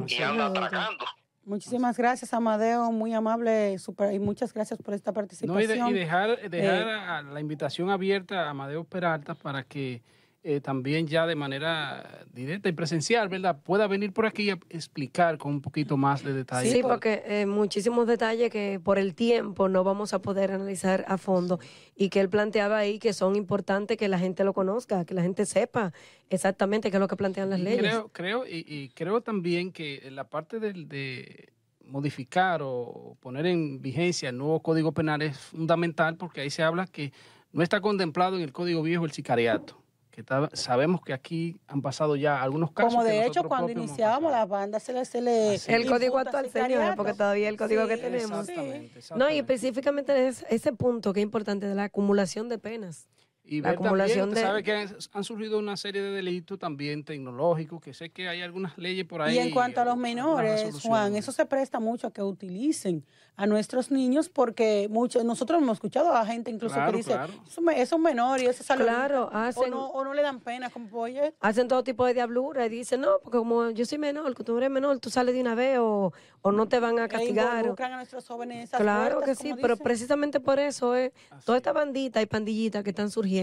Sí, 0.09 0.17
y 0.19 0.23
anda 0.23 0.47
atracando. 0.47 1.05
Muchísimas 1.45 1.97
gracias, 1.97 2.33
Amadeo, 2.35 2.91
muy 2.93 3.15
amable, 3.15 3.77
super, 3.79 4.13
y 4.13 4.19
muchas 4.21 4.53
gracias 4.55 4.81
por 4.81 4.95
esta 4.95 5.11
No, 5.11 5.13
y, 5.13 5.17
participación. 5.17 5.87
de- 5.87 5.91
y 5.91 5.99
dejar, 6.01 6.51
dejar 6.51 6.89
Eh, 6.89 6.93
a- 6.93 7.23
la 7.23 7.41
invitación 7.41 7.91
abierta 7.91 8.47
a 8.47 8.51
Amadeo 8.51 8.85
Peralta 8.85 9.35
para 9.35 9.65
que 9.65 10.03
eh, 10.45 10.61
también 10.61 11.07
ya 11.07 11.27
de 11.27 11.37
manera 11.37 12.25
directa 12.33 12.69
y 12.69 12.73
presencial, 12.73 13.29
¿verdad? 13.29 13.61
Pueda 13.63 13.87
venir 13.87 14.13
por 14.13 14.27
aquí 14.27 14.51
a 14.51 14.59
explicar 14.71 15.39
con 15.39 15.53
un 15.53 15.61
poquito 15.61 15.97
más 15.97 16.25
de 16.25 16.33
detalle. 16.33 16.71
Sí, 16.71 16.83
porque 16.83 17.23
eh, 17.27 17.47
muchísimos 17.47 18.07
detalles 18.09 18.51
que 18.51 18.81
por 18.83 18.99
el 18.99 19.15
tiempo 19.15 19.69
no 19.69 19.85
vamos 19.85 20.13
a 20.15 20.21
poder 20.21 20.51
analizar 20.51 21.05
a 21.07 21.17
fondo 21.17 21.61
y 21.95 22.09
que 22.09 22.19
él 22.21 22.29
planteaba 22.29 22.79
ahí 22.79 22.99
que 22.99 23.13
son 23.13 23.37
importantes 23.37 23.97
que 23.97 24.09
la 24.09 24.19
gente 24.19 24.43
lo 24.43 24.53
conozca, 24.53 25.05
que 25.05 25.15
la 25.15 25.23
gente 25.23 25.47
sepa 25.47 25.93
exactamente 26.29 26.91
qué 26.91 26.97
es 26.97 27.01
lo 27.01 27.09
que 27.09 27.17
plantean 27.17 27.49
las 27.51 27.61
Y 27.61 27.63
leyes. 27.63 27.81
Creo, 27.81 28.09
creo, 28.09 28.47
y, 28.47 28.65
y 28.67 28.89
creo 28.89 29.21
también 29.21 29.71
que 29.71 30.09
la 30.11 30.25
parte 30.29 30.59
del- 30.59 30.89
de 30.89 31.51
modificar 31.85 32.63
o 32.65 33.17
poner 33.21 33.47
en 33.47 33.81
vigencia 33.83 34.31
el 34.31 34.39
nuevo 34.39 34.61
Código 34.61 34.93
Penal 34.93 35.23
es 35.23 35.37
fundamental 35.39 36.17
porque 36.17 36.41
ahí 36.41 36.51
se 36.51 36.63
habla 36.63 36.87
que 36.87 37.13
no 37.53 37.63
está 37.63 37.81
contemplado 37.81 38.37
en 38.37 38.43
el 38.43 38.53
Código 38.53 38.83
Viejo 38.83 39.05
el 39.05 39.13
sicariato. 39.13 39.82
Que 40.13 40.21
está- 40.21 40.51
sabemos 40.53 41.01
que 41.01 41.15
aquí 41.15 41.57
han 41.67 41.81
pasado 41.81 42.17
ya 42.17 42.43
algunos 42.43 42.71
casos. 42.71 42.93
Como 42.93 43.03
que 43.05 43.11
de 43.13 43.27
hecho, 43.27 43.45
cuando 43.45 43.73
iniciábamos 43.73 44.31
la 44.31 44.45
banda, 44.45 44.79
se 44.79 44.93
le, 44.93 45.07
se 45.07 45.23
le 45.23 45.55
Así 45.55 45.73
el 45.73 45.89
código 45.89 46.19
actual, 46.19 46.51
señora, 46.51 46.95
porque 46.95 47.15
todavía 47.15 47.49
el 47.49 47.57
código 47.57 47.89
que 47.89 47.97
tenemos. 47.97 48.47
Exactamente, 48.47 49.01
No, 49.17 49.31
y 49.31 49.39
específicamente 49.39 50.29
es 50.29 50.45
ese 50.51 50.75
punto 50.75 51.15
que 51.15 51.21
es 51.21 51.25
importante 51.25 51.67
de 51.67 51.75
la 51.75 51.85
acumulación 51.85 52.51
de 52.51 52.59
penas. 52.59 53.09
Y, 53.53 53.61
La 53.61 53.69
ver 53.69 53.75
también, 53.75 53.87
acumulación 53.93 54.29
usted 54.31 54.41
de- 54.41 54.47
sabe 54.47 54.63
que 54.63 54.89
han 55.13 55.25
surgido 55.25 55.59
una 55.59 55.77
serie 55.77 56.01
de 56.01 56.11
delitos 56.11 56.59
también 56.59 57.05
tecnológicos, 57.05 57.83
que 57.83 57.93
sé 57.93 58.09
que 58.09 58.27
hay 58.27 58.41
algunas 58.41 58.79
leyes 58.79 59.05
por 59.05 59.21
ahí. 59.21 59.35
Y 59.37 59.39
en 59.41 59.51
cuanto 59.51 59.83
a 59.83 59.85
los 59.85 59.97
menores. 59.99 60.81
Juan, 60.83 61.15
eso 61.17 61.33
se 61.33 61.45
presta 61.45 61.79
mucho 61.79 62.07
a 62.07 62.13
que 62.13 62.23
utilicen 62.23 63.05
a 63.37 63.47
nuestros 63.47 63.91
niños 63.91 64.29
porque 64.29 64.89
muchos 64.91 65.25
nosotros 65.25 65.61
hemos 65.61 65.77
escuchado 65.77 66.15
a 66.15 66.25
gente 66.25 66.51
incluso 66.51 66.75
Claro, 66.75 66.93
que 66.93 66.97
dice, 66.99 67.13
claro. 67.13 67.33
es 67.75 67.99
menor 67.99 68.41
y 68.41 68.47
eso 68.47 68.63
es 68.63 68.71
algo 68.71 68.85
Claro, 68.85 69.25
o 69.27 69.31
hacen- 69.37 69.71
no, 69.71 69.87
o 69.89 70.05
no 70.05 70.13
le 70.15 70.23
dan 70.23 70.41
pena, 70.41 70.69
como 70.71 70.89
oye, 71.01 71.35
hacen 71.41 71.67
todo 71.69 71.83
tipo 71.83 72.05
de 72.07 72.15
diablura 72.15 72.67
y 72.67 72.69
dicen, 72.69 73.01
no, 73.01 73.19
porque 73.23 73.39
como 73.39 73.71
yo 73.71 73.85
soy 73.87 73.99
menor, 73.99 74.35
que 74.35 74.45
tú 74.45 74.57
eres 74.59 74.71
menor, 74.71 74.99
tú 74.99 75.09
sales 75.11 75.35
de 75.35 75.41
una 75.41 75.55
vez 75.55 75.79
o, 75.79 76.13
o 76.43 76.53
no 76.53 76.69
te 76.69 76.79
van 76.79 76.99
a 76.99 77.05
e 77.07 77.09
castigar. 77.09 77.55
o- 77.55 77.59
involucran 77.59 77.93
a 77.93 77.97
nuestros 77.97 78.27
jóvenes 78.29 78.57
en 78.57 78.63
esas 78.65 78.81
Claro 78.81 79.17
puertas, 79.17 79.39
que 79.39 79.43
sí, 79.43 79.55
pero 79.61 79.77
precisamente 79.79 80.39
por 80.41 80.59
eso 80.59 80.95
es 80.95 81.13
Así 81.31 81.47
toda 81.47 81.57
esta 81.59 81.73
bandita 81.73 82.21
y 82.21 82.27
pandillita 82.27 82.83
que 82.83 82.91
están 82.91 83.11
surgiendo 83.11 83.42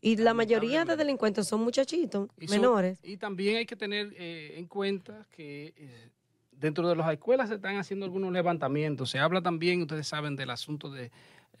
y 0.00 0.16
la 0.16 0.34
mayoría 0.34 0.84
de 0.84 0.96
delincuentes 0.96 1.46
son 1.46 1.62
muchachitos 1.62 2.28
Y 2.38 2.48
son- 2.48 2.56
menores. 2.60 2.98
y 3.02 3.16
también 3.16 3.56
hay 3.56 3.66
que 3.66 3.76
tener 3.76 4.12
eh, 4.16 4.54
en 4.56 4.66
cuenta 4.66 5.26
que 5.30 5.74
eh, 5.76 6.08
dentro 6.52 6.88
de 6.88 6.96
las 6.96 7.10
escuelas 7.12 7.48
se 7.48 7.54
están 7.56 7.76
haciendo 7.76 8.04
algunos 8.06 8.32
levantamientos. 8.32 9.10
Se 9.10 9.18
habla 9.18 9.40
también, 9.42 9.82
ustedes 9.82 10.06
saben, 10.08 10.36
del 10.36 10.50
asunto 10.50 10.90
de 10.90 11.04
eh, 11.06 11.10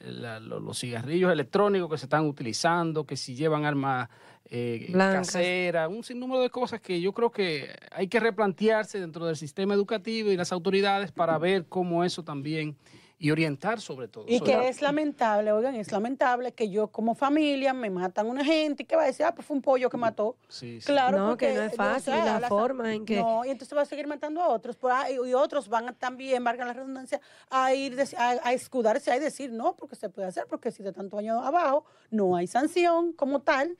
la- 0.00 0.40
lo- 0.40 0.60
los 0.60 0.78
cigarrillos 0.78 1.32
electrónicos 1.32 1.90
que 1.90 1.98
se 1.98 2.06
están 2.06 2.26
utilizando, 2.26 3.04
que 3.04 3.16
si 3.16 3.34
llevan 3.34 3.64
armas 3.64 4.08
eh, 4.50 4.88
caseras, 4.92 5.90
un 5.90 6.02
sinnúmero 6.02 6.40
de 6.40 6.48
cosas 6.50 6.80
que 6.80 7.00
yo 7.00 7.12
creo 7.12 7.30
que 7.30 7.68
hay 7.90 8.08
que 8.08 8.18
replantearse 8.18 8.98
dentro 8.98 9.26
del 9.26 9.36
sistema 9.36 9.74
educativo 9.74 10.30
y 10.32 10.36
las 10.36 10.52
autoridades 10.52 11.12
para 11.12 11.36
ver 11.38 11.66
cómo 11.66 12.02
eso 12.02 12.22
también 12.24 12.74
y 13.20 13.30
orientar 13.32 13.80
sobre 13.80 14.06
todo. 14.06 14.24
Y 14.28 14.38
sobre- 14.38 14.52
que 14.52 14.68
es 14.68 14.80
lamentable, 14.80 15.50
oigan, 15.50 15.74
es 15.74 15.90
lamentable 15.90 16.52
que 16.52 16.70
yo 16.70 16.86
como 16.88 17.14
familia 17.16 17.72
me 17.74 17.90
matan 17.90 18.28
una 18.28 18.44
gente 18.44 18.84
y 18.84 18.86
que 18.86 18.94
va 18.94 19.02
a 19.02 19.06
decir, 19.06 19.26
ah, 19.26 19.34
pues 19.34 19.46
fue 19.46 19.56
un 19.56 19.62
pollo 19.62 19.90
que 19.90 19.96
mató. 19.96 20.36
Sí, 20.48 20.80
sí. 20.80 20.86
Claro, 20.86 21.18
No, 21.18 21.36
que 21.36 21.52
no 21.52 21.62
es 21.62 21.72
o 21.72 21.76
fácil, 21.76 22.14
sea, 22.14 22.38
la 22.38 22.48
forma 22.48 22.94
en 22.94 23.04
que- 23.04 23.16
No, 23.16 23.44
y 23.44 23.50
entonces 23.50 23.76
va 23.76 23.82
a 23.82 23.86
seguir 23.86 24.06
matando 24.06 24.40
a 24.40 24.48
otros. 24.48 24.76
por 24.76 24.92
ahí, 24.92 25.16
y 25.16 25.34
otros 25.34 25.68
van 25.68 25.88
a 25.88 25.92
también, 25.92 26.44
valga 26.44 26.64
la 26.64 26.72
redundancia, 26.72 27.20
a 27.50 27.74
ir 27.74 27.96
dec- 27.96 28.14
a, 28.16 28.38
a 28.48 28.52
escudarse, 28.52 29.10
a 29.10 29.18
decir, 29.18 29.50
no, 29.52 29.74
porque 29.74 29.96
se 29.96 30.08
puede 30.08 30.28
hacer, 30.28 30.46
porque 30.48 30.70
si 30.70 30.82
de 30.84 30.92
tanto 30.92 31.18
año 31.18 31.40
abajo 31.42 31.84
no 32.10 32.36
hay 32.36 32.46
sanción 32.46 33.12
como 33.12 33.40
tal. 33.40 33.76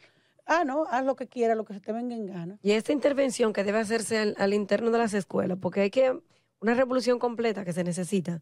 Ah, 0.47 0.65
no, 0.65 0.85
haz 0.91 1.05
lo 1.05 1.15
que 1.15 1.29
quiera, 1.29 1.55
lo 1.55 1.65
que 1.65 1.75
se 1.75 1.81
te 1.81 1.93
venga 1.93 2.17
en 2.17 2.27
gana. 2.27 2.59
Y 2.63 2.73
esta 2.73 2.91
intervención 2.93 3.53
que 3.53 3.63
debe 3.65 3.79
hacerse 3.81 4.19
al, 4.19 4.35
al 4.39 4.55
interno 4.55 4.91
de 4.91 4.97
las 4.99 5.13
escuelas, 5.15 5.59
porque 5.61 5.83
hay 5.83 5.91
que 5.91 6.19
una 6.61 6.75
revolución 6.75 7.19
completa 7.19 7.65
que 7.67 7.73
se 7.75 7.85
necesita 7.85 8.41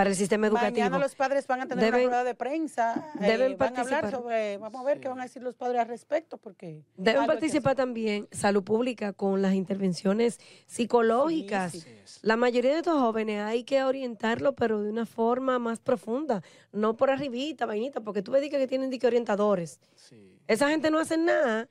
para 0.00 0.08
el 0.08 0.16
sistema 0.16 0.46
educativo. 0.46 0.80
Mañana 0.80 0.98
los 0.98 1.14
padres 1.14 1.46
van 1.46 1.60
a 1.60 1.66
tener 1.68 1.84
Deben- 1.84 2.06
una 2.06 2.06
rueda 2.06 2.24
de 2.24 2.34
prensa. 2.34 3.12
eh, 3.20 3.26
deben 3.26 3.58
van 3.58 3.76
a 3.76 3.80
hablar 3.82 4.00
participar. 4.00 4.10
sobre, 4.22 4.56
vamos 4.56 4.80
a 4.80 4.84
ver 4.84 4.98
qué 4.98 5.08
van 5.08 5.20
a 5.20 5.24
decir 5.24 5.42
los 5.42 5.54
padres 5.56 5.78
al 5.78 5.88
respecto, 5.88 6.38
porque... 6.38 6.82
Deben 6.96 7.26
participar 7.26 7.76
también 7.76 8.26
salud 8.32 8.64
pública 8.64 9.12
con 9.12 9.42
las 9.42 9.52
intervenciones 9.52 10.38
psicológicas. 10.66 11.72
Sí, 11.72 11.80
sí. 12.06 12.20
La 12.22 12.36
mayoría 12.38 12.70
de 12.72 12.78
estos 12.78 12.98
jóvenes 12.98 13.42
hay 13.42 13.62
que 13.64 13.84
orientarlo, 13.84 14.54
pero 14.54 14.82
de 14.82 14.88
una 14.88 15.04
forma 15.04 15.58
más 15.58 15.80
profunda, 15.80 16.42
no 16.72 16.96
por 16.96 17.10
arribita, 17.10 17.66
vainita, 17.66 18.00
porque 18.00 18.22
tú 18.22 18.32
ves 18.32 18.40
di 18.40 18.48
que 18.48 18.66
tienen 18.66 18.88
di 18.88 18.98
que 18.98 19.06
orientadores. 19.06 19.80
Sí. 19.96 20.38
Esa 20.46 20.70
gente 20.70 20.90
no 20.90 20.98
hace 20.98 21.18
nada. 21.18 21.68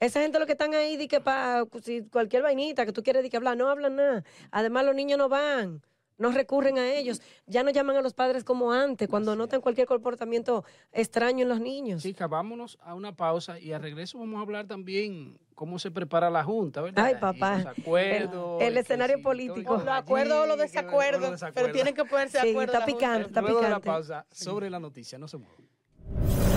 Esa 0.00 0.20
gente 0.20 0.38
lo 0.38 0.44
que 0.46 0.52
están 0.52 0.74
ahí, 0.74 0.96
di 0.96 1.08
que 1.08 1.20
para 1.20 1.64
si 1.82 2.02
cualquier 2.02 2.42
vainita 2.42 2.84
que 2.84 2.92
tú 2.92 3.02
quieres 3.02 3.22
di 3.22 3.30
que 3.30 3.36
hablar, 3.36 3.56
no 3.56 3.68
hablan 3.68 3.96
nada. 3.96 4.24
Además, 4.50 4.84
los 4.84 4.94
niños 4.94 5.18
no 5.18 5.28
van, 5.28 5.82
no 6.20 6.30
recurren 6.30 6.78
a 6.78 6.92
ellos. 6.92 7.20
Ya 7.46 7.62
no 7.64 7.70
llaman 7.70 7.96
a 7.96 8.02
los 8.02 8.12
padres 8.14 8.44
como 8.44 8.72
antes, 8.72 9.08
cuando 9.08 9.34
notan 9.34 9.60
cualquier 9.60 9.86
comportamiento 9.88 10.64
extraño 10.92 11.42
en 11.42 11.48
los 11.48 11.60
niños. 11.60 12.02
Chicas, 12.02 12.28
vámonos 12.28 12.78
a 12.82 12.94
una 12.94 13.16
pausa 13.16 13.58
y 13.58 13.72
al 13.72 13.82
regreso 13.82 14.18
vamos 14.18 14.38
a 14.38 14.42
hablar 14.42 14.66
también 14.66 15.38
cómo 15.54 15.78
se 15.78 15.90
prepara 15.90 16.30
la 16.30 16.44
Junta, 16.44 16.82
¿verdad? 16.82 17.04
Ay, 17.04 17.14
Y 17.16 17.20
papá. 17.20 17.56
los 17.58 17.66
acuerdos, 17.78 18.62
El- 18.62 18.76
escenario 18.76 19.20
político. 19.22 19.74
los 19.78 19.88
acuerdos 19.88 20.36
o 20.44 20.46
los 20.46 20.58
desacuerdos, 20.58 21.40
pero 21.54 21.72
tienen 21.72 21.94
que 21.94 22.04
ponerse 22.04 22.36
de 22.38 22.44
Sí, 22.44 22.50
acuerdo. 22.50 22.72
está 22.74 22.84
picante, 22.86 23.26
está 23.28 23.40
Luego 23.40 23.60
de 23.62 23.70
la 23.70 23.80
pausa, 23.80 24.26
sobre 24.30 24.68
la 24.70 24.78
noticia, 24.78 25.18
no 25.18 25.26
se 25.26 25.38
muevan. 25.38 26.49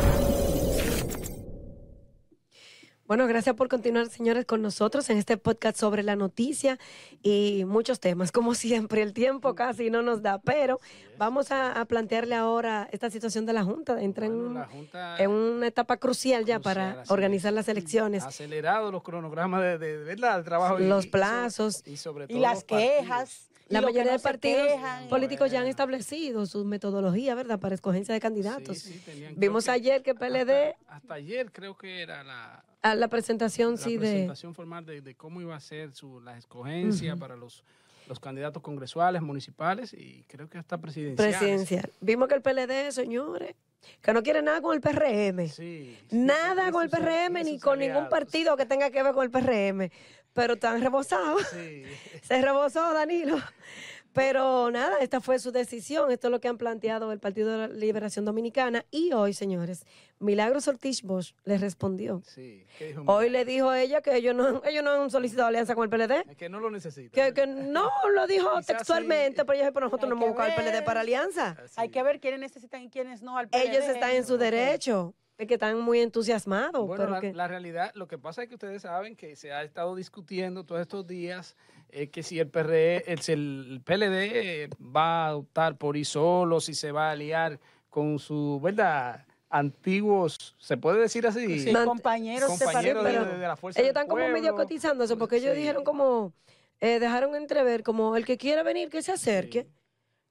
Bueno, 3.14 3.28
gracias 3.28 3.56
por 3.56 3.70
continuar, 3.70 4.10
señores, 4.10 4.44
con 4.44 4.64
nosotros 4.64 5.08
en 5.12 5.20
este 5.20 5.38
podcast 5.38 5.78
sobre 5.78 6.02
la 6.02 6.16
noticia 6.16 6.80
y 7.22 7.64
muchos 7.64 8.00
temas. 8.00 8.32
Como 8.32 8.56
siempre, 8.56 9.04
el 9.04 9.14
tiempo 9.14 9.54
casi 9.54 9.92
no 9.92 10.02
nos 10.02 10.24
da, 10.24 10.42
pero 10.42 10.80
vamos 11.20 11.52
a, 11.52 11.80
a 11.80 11.86
plantearle 11.86 12.34
ahora 12.34 12.90
esta 12.92 13.12
situación 13.12 13.46
de 13.46 13.54
la 13.54 13.64
Junta. 13.64 14.02
Entra 14.02 14.26
en, 14.26 14.32
Bueno, 14.34 14.48
un- 14.48 14.54
la 14.56 14.66
Junta 14.66 15.18
en 15.20 15.30
una 15.30 15.68
etapa 15.68 15.98
crucial 15.98 16.44
ya 16.46 16.56
Crucial, 16.60 16.96
para 16.96 17.04
organizar 17.10 17.50
es. 17.52 17.56
las 17.56 17.68
elecciones, 17.68 18.24
ha 18.24 18.30
acelerado 18.30 18.92
los 18.92 19.04
cronogramas 19.04 19.62
de, 19.62 19.78
de, 19.78 19.98
de 20.00 20.04
verdad, 20.06 20.40
el 20.40 20.44
trabajo. 20.44 20.80
los 20.80 21.06
y 21.06 21.10
plazos. 21.10 21.84
Y, 21.86 21.98
sobre 21.98 22.28
todo 22.28 22.36
Y 22.36 22.42
las 22.42 22.64
quejas. 22.64 23.48
La 23.68 23.82
mayoría 23.82 24.06
no 24.14 24.18
de 24.18 24.24
partidos 24.24 24.68
quejan. 24.72 25.08
políticos 25.10 25.52
ya 25.52 25.62
han 25.62 25.68
establecido 25.68 26.48
su 26.48 26.66
metodología, 26.66 27.36
¿verdad?, 27.36 27.60
para 27.60 27.76
escogencia 27.76 28.12
de 28.16 28.20
candidatos. 28.20 28.80
Sí, 28.80 28.94
sí, 28.94 29.00
tenían- 29.06 29.36
Vimos 29.38 29.70
ayer 29.70 30.02
que 30.02 30.16
PLD, 30.16 30.72
Hasta, 30.80 30.96
hasta 30.96 31.14
ayer 31.14 31.52
creo 31.52 31.78
que 31.78 32.02
era 32.02 32.24
la, 32.24 32.64
a 32.84 32.96
la 32.96 33.08
presentación, 33.08 33.72
la 33.72 33.78
sí, 33.78 33.94
de... 33.94 34.00
presentación 34.00 34.54
formal 34.54 34.86
de, 34.86 35.02
de 35.02 35.16
cómo 35.16 35.42
iba 35.42 35.56
a 35.56 35.60
ser 35.60 35.94
su, 35.94 36.20
la 36.20 36.38
escogencia 36.38 37.16
para 37.16 37.36
los, 37.36 37.64
los 38.08 38.20
candidatos 38.20 38.62
congresuales, 38.62 39.22
municipales 39.22 39.94
y 39.94 40.24
creo 40.28 40.50
que 40.50 40.58
hasta 40.58 40.78
presidenciales. 40.78 41.38
presidencial. 41.38 41.90
Vimos 42.02 42.28
que 42.28 42.36
el 42.36 42.42
PLD, 42.42 42.92
señores, 42.92 43.56
que 44.02 44.14
no 44.14 44.22
quiere 44.22 44.42
nada 44.42 44.62
con 44.62 44.76
el 44.76 44.82
PRM. 44.82 45.48
Sí, 45.48 45.98
sí, 46.10 46.16
Nada 46.16 46.72
con 46.72 46.84
el 46.84 46.90
PRM 46.90 47.44
ni 47.44 47.58
con 47.60 47.80
ningún 47.80 48.10
partido 48.10 48.56
que 48.58 48.66
tenga 48.66 48.90
que 48.92 49.02
ver 49.02 49.14
con 49.14 49.24
el 49.24 49.32
PRM. 49.32 49.90
Pero 50.34 50.56
están 50.56 50.82
rebosados. 50.82 51.44
Sí. 51.48 51.84
Se 52.24 52.42
rebosó 52.42 52.94
Danilo. 52.94 53.38
Pero 54.14 54.70
nada, 54.70 55.00
esta 55.00 55.20
fue 55.22 55.40
su 55.40 55.52
decisión. 55.52 56.12
Esto 56.12 56.28
es 56.28 56.32
lo 56.32 56.40
que 56.40 56.48
han 56.48 56.58
planteado 56.58 57.12
el 57.12 57.20
Partido 57.20 57.52
de 57.52 57.68
la 57.68 57.74
Liberación 57.74 58.26
Dominicana. 58.26 58.86
Y 58.92 59.12
hoy, 59.12 59.34
señores, 59.34 59.86
Milagros 60.20 60.68
Ortiz 60.68 61.02
Bosch 61.02 61.34
les 61.46 61.60
respondió. 61.62 62.22
Sí, 62.26 62.64
¿qué 62.78 62.88
dijo 62.88 63.04
Hoy 63.08 63.30
le 63.30 63.44
dijo 63.44 63.70
a 63.70 63.82
ella 63.82 64.02
que 64.02 64.16
ellos 64.16 64.36
no, 64.36 64.62
ellos 64.66 64.84
no 64.84 64.92
han 64.92 65.10
solicitado 65.10 65.48
alianza 65.48 65.74
con 65.76 65.84
el 65.86 65.90
PLD. 65.90 66.30
Es 66.30 66.38
que 66.38 66.48
no 66.48 66.60
lo 66.60 66.70
necesita. 66.70 67.10
Que, 67.12 67.34
que 67.34 67.48
no 67.48 67.90
lo 68.14 68.28
dijo 68.28 68.50
Quizás 68.52 68.66
textualmente, 68.68 69.42
sí. 69.42 69.46
pero 69.48 69.54
ella 69.54 69.64
dijo, 69.64 69.74
pero 69.74 69.86
nosotros 69.88 70.04
Hay 70.04 70.10
no 70.10 70.16
hemos 70.26 70.30
buscado 70.36 70.50
el 70.50 70.56
PLD 70.72 70.86
para 70.86 71.02
alianza. 71.02 71.58
Así. 71.64 71.74
Hay 71.78 71.90
que 71.90 72.04
ver 72.04 72.20
quiénes 72.20 72.40
necesitan 72.40 72.84
y 72.84 72.90
quiénes 72.90 73.24
no 73.24 73.38
al 73.38 73.50
Ellos 73.52 73.84
PLD. 73.84 73.94
están 73.96 74.12
en 74.12 74.26
su 74.26 74.38
derecho. 74.38 75.16
Es 75.36 75.48
que 75.48 75.56
están 75.56 75.80
muy 75.80 76.00
entusiasmados. 76.00 76.86
Bueno, 76.86 77.04
pero 77.04 77.10
la, 77.16 77.20
que- 77.20 77.34
la 77.34 77.48
realidad, 77.48 77.92
lo 77.96 78.08
que 78.08 78.20
pasa 78.20 78.44
es 78.44 78.50
que 78.50 78.54
ustedes 78.54 78.84
saben 78.84 79.16
que 79.16 79.36
se 79.36 79.52
ha 79.52 79.64
estado 79.64 79.96
discutiendo 79.96 80.64
todos 80.64 80.80
estos 80.82 81.08
días 81.08 81.58
eh, 81.94 82.10
que 82.10 82.24
si 82.24 82.40
el 82.40 82.48
PRE, 82.50 83.04
el, 83.12 83.20
si 83.20 83.32
el 83.34 83.82
PLD 83.86 84.70
va 84.96 85.28
a 85.28 85.36
optar 85.36 85.78
por 85.78 85.96
ir 85.96 86.06
solo, 86.06 86.60
si 86.60 86.74
se 86.74 86.92
va 86.92 87.10
a 87.10 87.12
aliar 87.12 87.60
con 87.90 88.18
su, 88.20 88.60
¿verdad? 88.62 89.26
Antiguos, 89.50 90.56
¿se 90.58 90.78
puede 90.78 91.00
decir 91.00 91.28
así? 91.28 91.60
Sí, 91.60 91.74
compañeros, 91.86 92.50
compañeros 92.50 93.04
de, 93.04 93.12
pero 93.12 93.26
de- 93.26 93.38
de 93.38 93.48
la 93.48 93.56
fuerza 93.56 93.80
ellos 93.80 93.94
del 93.94 94.02
están 94.02 94.08
como 94.08 94.28
medio 94.28 94.56
cotizándose 94.56 95.16
porque 95.16 95.38
ellos 95.38 95.54
Sí. 95.54 95.60
dijeron 95.60 95.84
como, 95.84 96.34
eh, 96.80 97.00
dejaron 97.00 97.36
entrever 97.36 97.84
como 97.84 98.16
el 98.18 98.26
que 98.26 98.38
quiera 98.38 98.64
venir 98.64 98.90
que 98.90 99.02
se 99.04 99.12
acerque, 99.12 99.68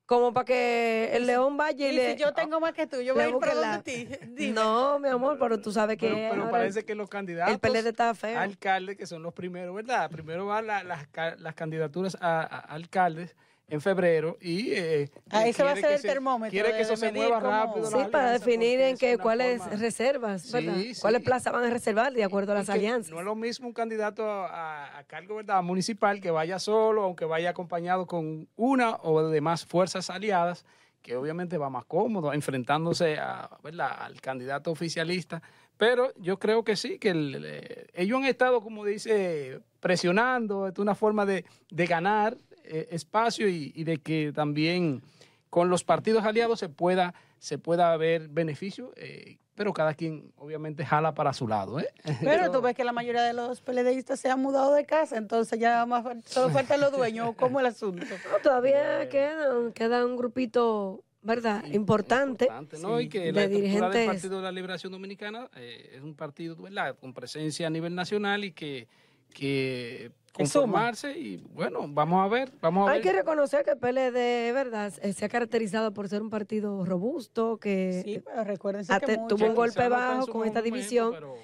como 0.07 0.33
para 0.33 0.45
que 0.45 1.11
el 1.15 1.27
león 1.27 1.57
vaya 1.57 1.87
y, 1.89 1.93
Y 1.93 1.97
le... 1.97 2.13
si 2.13 2.19
yo 2.23 2.33
tengo 2.35 2.61
más 2.61 2.73
que 2.75 2.87
tú, 2.87 3.01
yo 3.01 3.15
voy 3.15 3.23
a 3.25 3.29
ir 3.29 3.37
para 3.39 3.55
la- 3.55 3.83
ti. 3.83 4.07
Dime. 4.29 4.53
No, 4.53 4.99
mi 4.99 5.09
amor, 5.09 5.39
pero 5.39 5.61
tú 5.61 5.73
sabes 5.73 5.97
que 5.97 6.09
Pero, 6.09 6.35
pero 6.35 6.51
parece 6.51 6.85
que 6.85 6.95
los 6.95 7.09
candidatos 7.09 7.55
el 7.55 7.61
PLD 7.61 7.89
está 7.89 8.15
feo. 8.15 8.39
alcaldes, 8.39 8.97
que 8.97 9.07
son 9.07 9.23
los 9.23 9.33
primeros, 9.33 9.75
¿verdad? 9.75 10.11
Primero 10.11 10.47
van 10.47 10.67
la- 10.67 10.83
las, 10.85 11.07
las 11.39 11.55
candidaturas 11.55 12.17
a, 12.21 12.41
a 12.43 12.59
alcaldes 12.75 13.35
en 13.73 13.81
febrero 13.81 14.37
y... 14.41 14.73
Eh, 14.73 15.11
Ah, 15.31 15.47
ese 15.47 15.63
va 15.65 15.73
a 15.73 15.77
ser 15.77 15.93
el 15.93 15.99
se- 15.99 16.09
termómetro 16.09 16.51
Quiere 16.51 16.73
que 16.77 16.83
eso 16.83 16.95
se 16.95 17.11
mueva 17.11 17.39
cómo- 17.41 17.51
rápido. 17.51 17.87
Sí, 17.91 17.97
para 18.13 18.33
definir 18.33 18.81
en 18.83 18.99
qué 18.99 19.17
cuáles 19.17 19.61
forma- 19.63 19.77
reservas, 19.77 20.43
Sí, 20.43 20.53
¿verdad? 20.53 20.75
sí. 20.77 20.93
¿Cuáles 21.01 21.23
plazas 21.23 21.53
van 21.55 21.65
a 21.65 21.71
reservar 21.71 22.13
de 22.13 22.23
acuerdo 22.23 22.53
a 22.53 22.57
las 22.57 22.69
alianzas? 22.69 23.11
No 23.11 23.19
es 23.21 23.25
lo 23.25 23.35
mismo 23.35 23.67
un 23.69 23.73
candidato 23.75 24.29
a, 24.31 24.99
a 24.99 25.05
cargo 25.05 25.37
¿verdad? 25.37 25.63
municipal 25.63 26.21
que 26.21 26.31
vaya 26.31 26.59
solo, 26.59 27.03
aunque 27.05 27.25
vaya 27.25 27.51
acompañado 27.51 28.07
con 28.07 28.47
una 28.57 28.97
o 29.03 29.23
de 29.29 29.41
más 29.41 29.65
fuerzas 29.65 30.11
aliadas, 30.11 30.67
que 31.01 31.17
obviamente 31.17 31.57
va 31.59 31.71
más 31.71 31.85
cómodo 31.87 32.33
enfrentándose 32.35 33.17
a, 33.19 33.49
¿verdad? 33.65 33.91
al 34.03 34.21
candidato 34.21 34.71
oficialista. 34.71 35.43
Pero 35.79 36.13
yo 36.17 36.39
creo 36.39 36.63
que 36.63 36.77
sí, 36.77 36.99
que 36.99 37.09
el- 37.09 37.43
eh, 37.45 37.87
ellos 37.95 38.19
han 38.19 38.27
estado, 38.27 38.61
como 38.61 38.85
dice, 38.85 39.61
presionando, 39.81 40.69
es 40.69 40.79
una 40.79 40.95
forma 40.95 41.25
de, 41.27 41.45
de 41.71 41.87
ganar 41.87 42.37
eh, 42.65 42.89
espacio 42.91 43.49
y, 43.49 43.73
y 43.75 43.85
de 43.85 43.99
que 43.99 44.33
también 44.35 45.03
con 45.51 45.69
los 45.69 45.85
partidos 45.85 46.25
aliados 46.25 46.59
se 46.59 46.69
pueda, 46.69 47.15
se 47.39 47.59
pueda 47.59 47.97
ver 47.97 48.29
beneficio, 48.29 48.93
eh, 48.97 49.39
pero 49.55 49.75
cada 49.75 49.93
quien 49.93 50.33
obviamente 50.37 50.85
jala 50.87 51.13
para 51.13 51.33
su 51.35 51.47
lado. 51.47 51.79
¿eh? 51.79 51.89
Pero 52.23 52.51
tú 52.53 52.63
ves 52.63 52.75
que 52.75 52.85
la 52.85 52.93
mayoría 52.93 53.23
de 53.23 53.35
los 53.35 53.61
PLDistas 53.61 54.19
se 54.19 54.31
han 54.31 54.41
mudado 54.41 54.73
de 54.75 54.87
casa, 54.87 55.19
entonces 55.19 55.59
ya 55.59 55.85
más, 55.85 56.05
solo 56.25 56.49
faltan 56.51 56.81
los 56.81 56.91
dueños. 56.93 57.35
¿Cómo 57.37 57.61
el 57.61 57.67
asunto? 57.67 58.07
No, 58.33 58.39
todavía 58.43 59.09
queda, 59.11 59.73
queda 59.75 60.07
un 60.07 60.17
grupito 60.17 61.05
¿verdad? 61.25 61.63
Y- 61.67 61.77
Importante. 61.77 62.49
¿no? 62.81 62.99
Sí. 62.99 63.05
Y 63.05 63.09
que 63.09 63.21
de 63.21 63.33
la 63.33 63.43
estructura 63.45 63.89
del 63.91 63.97
dirigentes- 64.01 64.07
Partido 64.07 64.37
de 64.39 64.43
la 64.43 64.53
Liberación 64.53 64.91
Dominicana 64.93 65.49
eh, 65.55 65.93
es 65.97 66.03
un 66.03 66.15
partido 66.17 66.57
¿verdad? 66.57 66.97
con 66.99 67.13
presencia 67.13 67.67
a 67.67 67.71
nivel 67.71 67.95
nacional 67.95 68.43
y 68.45 68.53
que, 68.53 68.89
que. 69.35 70.11
Conformarse 70.33 71.17
y 71.19 71.37
bueno, 71.53 71.87
vamos 71.89 72.25
a 72.25 72.29
ver, 72.29 72.51
vamos 72.61 72.89
a 72.89 72.93
Hay 72.93 72.99
ver. 73.01 73.09
que 73.09 73.13
reconocer 73.19 73.65
que 73.65 73.73
el 73.73 73.79
PLD, 73.79 74.53
¿verdad? 74.53 74.93
Eh, 75.03 75.13
Se 75.13 75.25
ha 75.25 75.29
caracterizado 75.29 75.93
por 75.93 76.09
ser 76.09 76.23
un 76.23 76.31
partido 76.31 76.85
robusto, 76.85 77.59
que 77.59 78.03
Sí, 78.05 78.23
pero 78.25 78.45
recuérdense 78.45 78.93
ate- 78.93 79.07
que 79.07 79.19
tuvo 79.29 79.47
un 79.47 79.55
golpe 79.55 79.89
bajo 79.89 80.27
con 80.27 80.47
esta 80.47 80.61
momento, 80.61 80.63
división, 80.63 81.11
pero, 81.13 81.35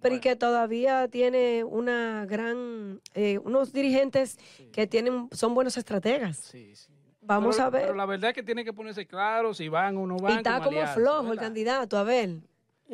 pero 0.00 0.14
y 0.14 0.20
que 0.20 0.36
todavía 0.36 1.08
tiene 1.08 1.64
una 1.64 2.24
gran, 2.26 3.00
eh, 3.14 3.38
unos 3.44 3.72
dirigentes 3.72 4.38
que 4.72 4.86
tienen, 4.86 5.28
son 5.32 5.54
buenos 5.54 5.76
estrategas. 5.76 6.36
sí, 6.38 6.74
sí. 6.74 6.92
Vamos 7.28 7.56
Pero- 7.56 7.66
a 7.66 7.70
ver. 7.70 7.82
Pero 7.82 7.94
la 7.96 8.06
verdad 8.06 8.30
es 8.30 8.34
que 8.36 8.44
tiene 8.44 8.64
que 8.64 8.72
ponerse 8.72 9.04
claro 9.04 9.52
si 9.52 9.68
van 9.68 9.96
o 9.96 10.06
no 10.06 10.16
van. 10.16 10.34
y 10.34 10.36
está 10.36 10.62
como 10.62 10.86
flojo 10.86 11.32
el 11.32 11.38
candidato, 11.40 11.98
Abel. 11.98 12.42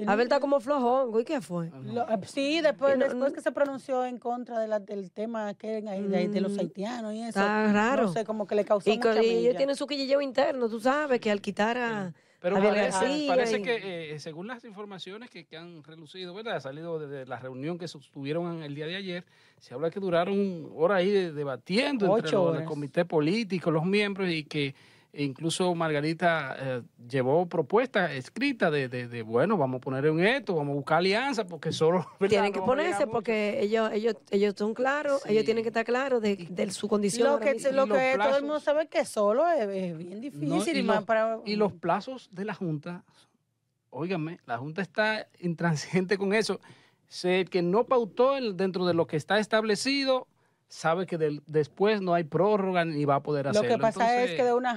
Abel 0.06 0.22
está 0.24 0.40
como 0.40 0.58
flojón. 0.60 1.20
¿Y 1.20 1.24
qué 1.24 1.40
fue? 1.40 1.70
Lo- 1.84 2.08
eh, 2.08 2.18
sí, 2.26 2.60
después, 2.60 2.96
no- 2.96 3.04
después 3.04 3.32
que 3.32 3.40
se 3.40 3.52
pronunció 3.52 4.04
en 4.04 4.18
contra 4.18 4.58
de 4.58 4.68
la- 4.68 4.80
del 4.80 5.10
tema 5.10 5.54
que, 5.54 5.82
de, 5.82 6.02
de- 6.08 6.28
de 6.28 6.40
los 6.40 6.52
Mm, 6.56 6.60
haitianos 6.60 7.14
y 7.14 7.18
eso. 7.20 7.28
está 7.28 7.72
raro. 7.72 8.02
No 8.04 8.12
sé, 8.12 8.24
como 8.24 8.46
que 8.46 8.54
le 8.54 8.64
causó 8.64 8.90
Y, 8.90 8.96
mucha 8.96 9.22
y 9.22 9.26
ellos 9.30 9.56
tienen 9.56 9.76
su 9.76 9.86
quillilleo 9.86 10.20
interno, 10.22 10.68
tú 10.68 10.80
sabes, 10.80 11.20
que 11.20 11.30
al 11.30 11.40
quitar 11.40 11.76
a... 11.76 12.12
Pero 12.40 12.56
parece, 12.56 12.90
García 12.90 13.28
parece 13.28 13.58
y- 13.58 13.62
que, 13.62 14.14
eh, 14.14 14.18
según 14.18 14.48
las 14.48 14.64
informaciones 14.64 15.30
que, 15.30 15.44
que 15.44 15.56
han 15.56 15.84
relucido, 15.84 16.34
¿verdad? 16.34 16.56
Ha 16.56 16.60
salido 16.60 16.98
desde 16.98 17.24
la 17.24 17.38
reunión 17.38 17.78
que 17.78 17.86
sostuvieron 17.86 18.64
el 18.64 18.74
día 18.74 18.86
de 18.86 18.96
ayer, 18.96 19.24
se 19.60 19.74
habla 19.74 19.90
que 19.90 20.00
duraron 20.00 20.68
horas 20.74 20.98
ahí 20.98 21.10
de- 21.10 21.32
debatiendo 21.32 22.06
entre 22.16 22.32
los, 22.32 22.40
horas. 22.40 22.62
el 22.62 22.66
comité 22.66 23.04
político, 23.04 23.70
los 23.70 23.84
miembros, 23.84 24.28
y 24.28 24.42
que 24.42 24.74
incluso 25.14 25.74
Margarita 25.74 26.56
eh, 26.58 26.82
llevó 27.08 27.46
propuestas 27.46 28.12
escritas 28.12 28.72
de, 28.72 28.88
de, 28.88 29.08
de, 29.08 29.22
bueno, 29.22 29.58
vamos 29.58 29.78
a 29.78 29.80
poner 29.80 30.06
en 30.06 30.20
esto, 30.20 30.54
vamos 30.54 30.72
a 30.72 30.76
buscar 30.76 30.98
alianza, 30.98 31.46
porque 31.46 31.70
solo... 31.72 31.98
¿verdad? 32.20 32.30
Tienen 32.30 32.52
que 32.52 32.60
ponerse 32.60 33.06
porque 33.06 33.60
ellos 33.60 33.90
ellos 33.92 34.14
ellos 34.30 34.54
son 34.56 34.72
claros, 34.74 35.22
Sí. 35.22 35.32
ellos 35.32 35.44
tienen 35.44 35.62
que 35.64 35.68
estar 35.68 35.84
claros 35.84 36.22
de, 36.22 36.36
de 36.48 36.70
su 36.70 36.88
condición. 36.88 37.28
Lo 37.28 37.38
que, 37.40 37.54
lo 37.72 37.86
todo 37.86 38.36
el 38.36 38.42
mundo 38.42 38.60
sabe 38.60 38.86
que 38.88 39.04
solo 39.04 39.46
es, 39.48 39.68
es 39.68 39.98
bien 39.98 40.20
difícil 40.20 40.48
No, 40.48 40.64
y, 40.64 40.78
y 40.78 40.82
más 40.82 40.96
los- 40.96 41.04
para... 41.04 41.38
Y 41.44 41.56
los 41.56 41.72
plazos 41.74 42.28
de 42.32 42.44
la 42.46 42.54
Junta, 42.54 43.04
óigame, 43.90 44.40
la 44.46 44.56
Junta 44.58 44.80
está 44.82 45.28
intransigente 45.40 46.16
con 46.16 46.32
eso. 46.32 46.60
Se, 47.08 47.40
el 47.40 47.50
que 47.50 47.60
no 47.60 47.84
pautó 47.84 48.36
el- 48.38 48.56
dentro 48.56 48.86
de 48.86 48.94
lo 48.94 49.06
que 49.06 49.16
está 49.18 49.38
establecido, 49.38 50.26
sabe 50.72 51.04
que 51.04 51.18
del- 51.18 51.42
después 51.46 52.00
no 52.00 52.14
hay 52.14 52.24
prórroga 52.24 52.82
ni 52.86 53.04
va 53.04 53.16
a 53.16 53.22
poder 53.22 53.44
Lo 53.44 53.50
hacerlo. 53.50 53.68
que 53.68 53.78
pasa 53.78 54.22
es 54.22 54.30
que 54.30 54.42
de 54.42 54.54
una, 54.54 54.72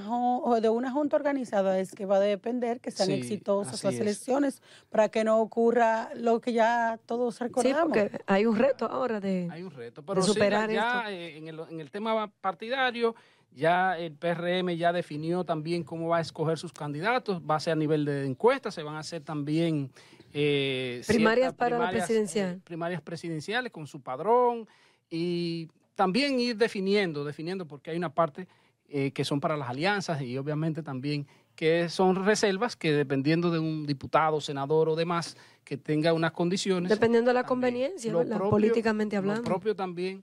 de 0.60 0.68
una 0.68 0.90
junta 0.92 1.16
organizada 1.16 1.78
es 1.80 1.92
que 1.92 2.04
va 2.04 2.16
a 2.16 2.20
depender 2.20 2.80
que 2.80 2.90
sean 2.90 3.08
Sí, 3.08 3.14
exitosas 3.14 3.82
las 3.82 3.94
es. 3.94 4.00
elecciones 4.00 4.60
para 4.90 5.08
que 5.08 5.24
no 5.24 5.40
ocurra 5.40 6.10
lo 6.14 6.38
que 6.42 6.52
ya 6.52 6.98
todos 7.06 7.36
Sí, 7.36 7.44
recordamos. 7.44 7.82
porque 7.96 8.10
hay 8.26 8.44
un 8.44 8.56
reto 8.58 8.84
ahora 8.84 9.20
de... 9.20 9.48
hay 9.50 9.62
un 9.62 9.70
reto. 9.70 10.02
Pero 10.04 10.20
superar 10.22 10.70
ya 10.70 11.10
eh, 11.10 11.38
en, 11.38 11.48
el, 11.48 11.60
en 11.70 11.80
el 11.80 11.90
tema 11.90 12.30
partidario, 12.42 13.14
ya 13.52 13.96
el 13.98 14.12
PRM 14.12 14.76
ya 14.76 14.92
definió 14.92 15.44
también 15.44 15.82
cómo 15.82 16.08
va 16.08 16.18
a 16.18 16.20
escoger 16.20 16.58
sus 16.58 16.74
candidatos, 16.74 17.40
va 17.40 17.54
a 17.56 17.60
ser 17.60 17.72
a 17.72 17.76
nivel 17.76 18.04
de 18.04 18.26
encuestas, 18.26 18.74
se 18.74 18.82
van 18.82 18.96
a 18.96 18.98
hacer 18.98 19.22
también... 19.22 19.90
eh, 20.34 21.02
Primarias 21.06 21.54
para 21.54 21.78
la 21.78 21.88
presidencial. 21.88 22.56
eh, 22.56 22.60
primarias 22.62 23.00
presidenciales 23.00 23.72
con 23.72 23.86
su 23.86 24.02
padrón 24.02 24.68
y 25.08 25.70
también 25.96 26.38
ir 26.38 26.56
definiendo, 26.56 27.24
definiendo, 27.24 27.66
porque 27.66 27.90
hay 27.90 27.96
una 27.96 28.14
parte 28.14 28.46
eh, 28.88 29.10
que 29.10 29.24
son 29.24 29.40
para 29.40 29.56
las 29.56 29.68
alianzas 29.68 30.22
y 30.22 30.38
obviamente 30.38 30.82
también 30.82 31.26
que 31.56 31.88
son 31.88 32.24
reservas 32.24 32.76
que 32.76 32.92
dependiendo 32.92 33.50
de 33.50 33.58
un 33.58 33.86
diputado, 33.86 34.40
senador 34.40 34.88
o 34.90 34.94
demás 34.94 35.36
que 35.64 35.76
tenga 35.76 36.12
unas 36.12 36.30
condiciones. 36.32 36.90
Dependiendo 36.90 37.30
de 37.30 37.34
la 37.34 37.42
también. 37.44 37.72
conveniencia, 37.72 38.12
Lo 38.12 38.50
políticamente 38.50 39.16
Lo 39.16 39.20
hablando. 39.20 39.42
propio 39.42 39.74
también 39.74 40.22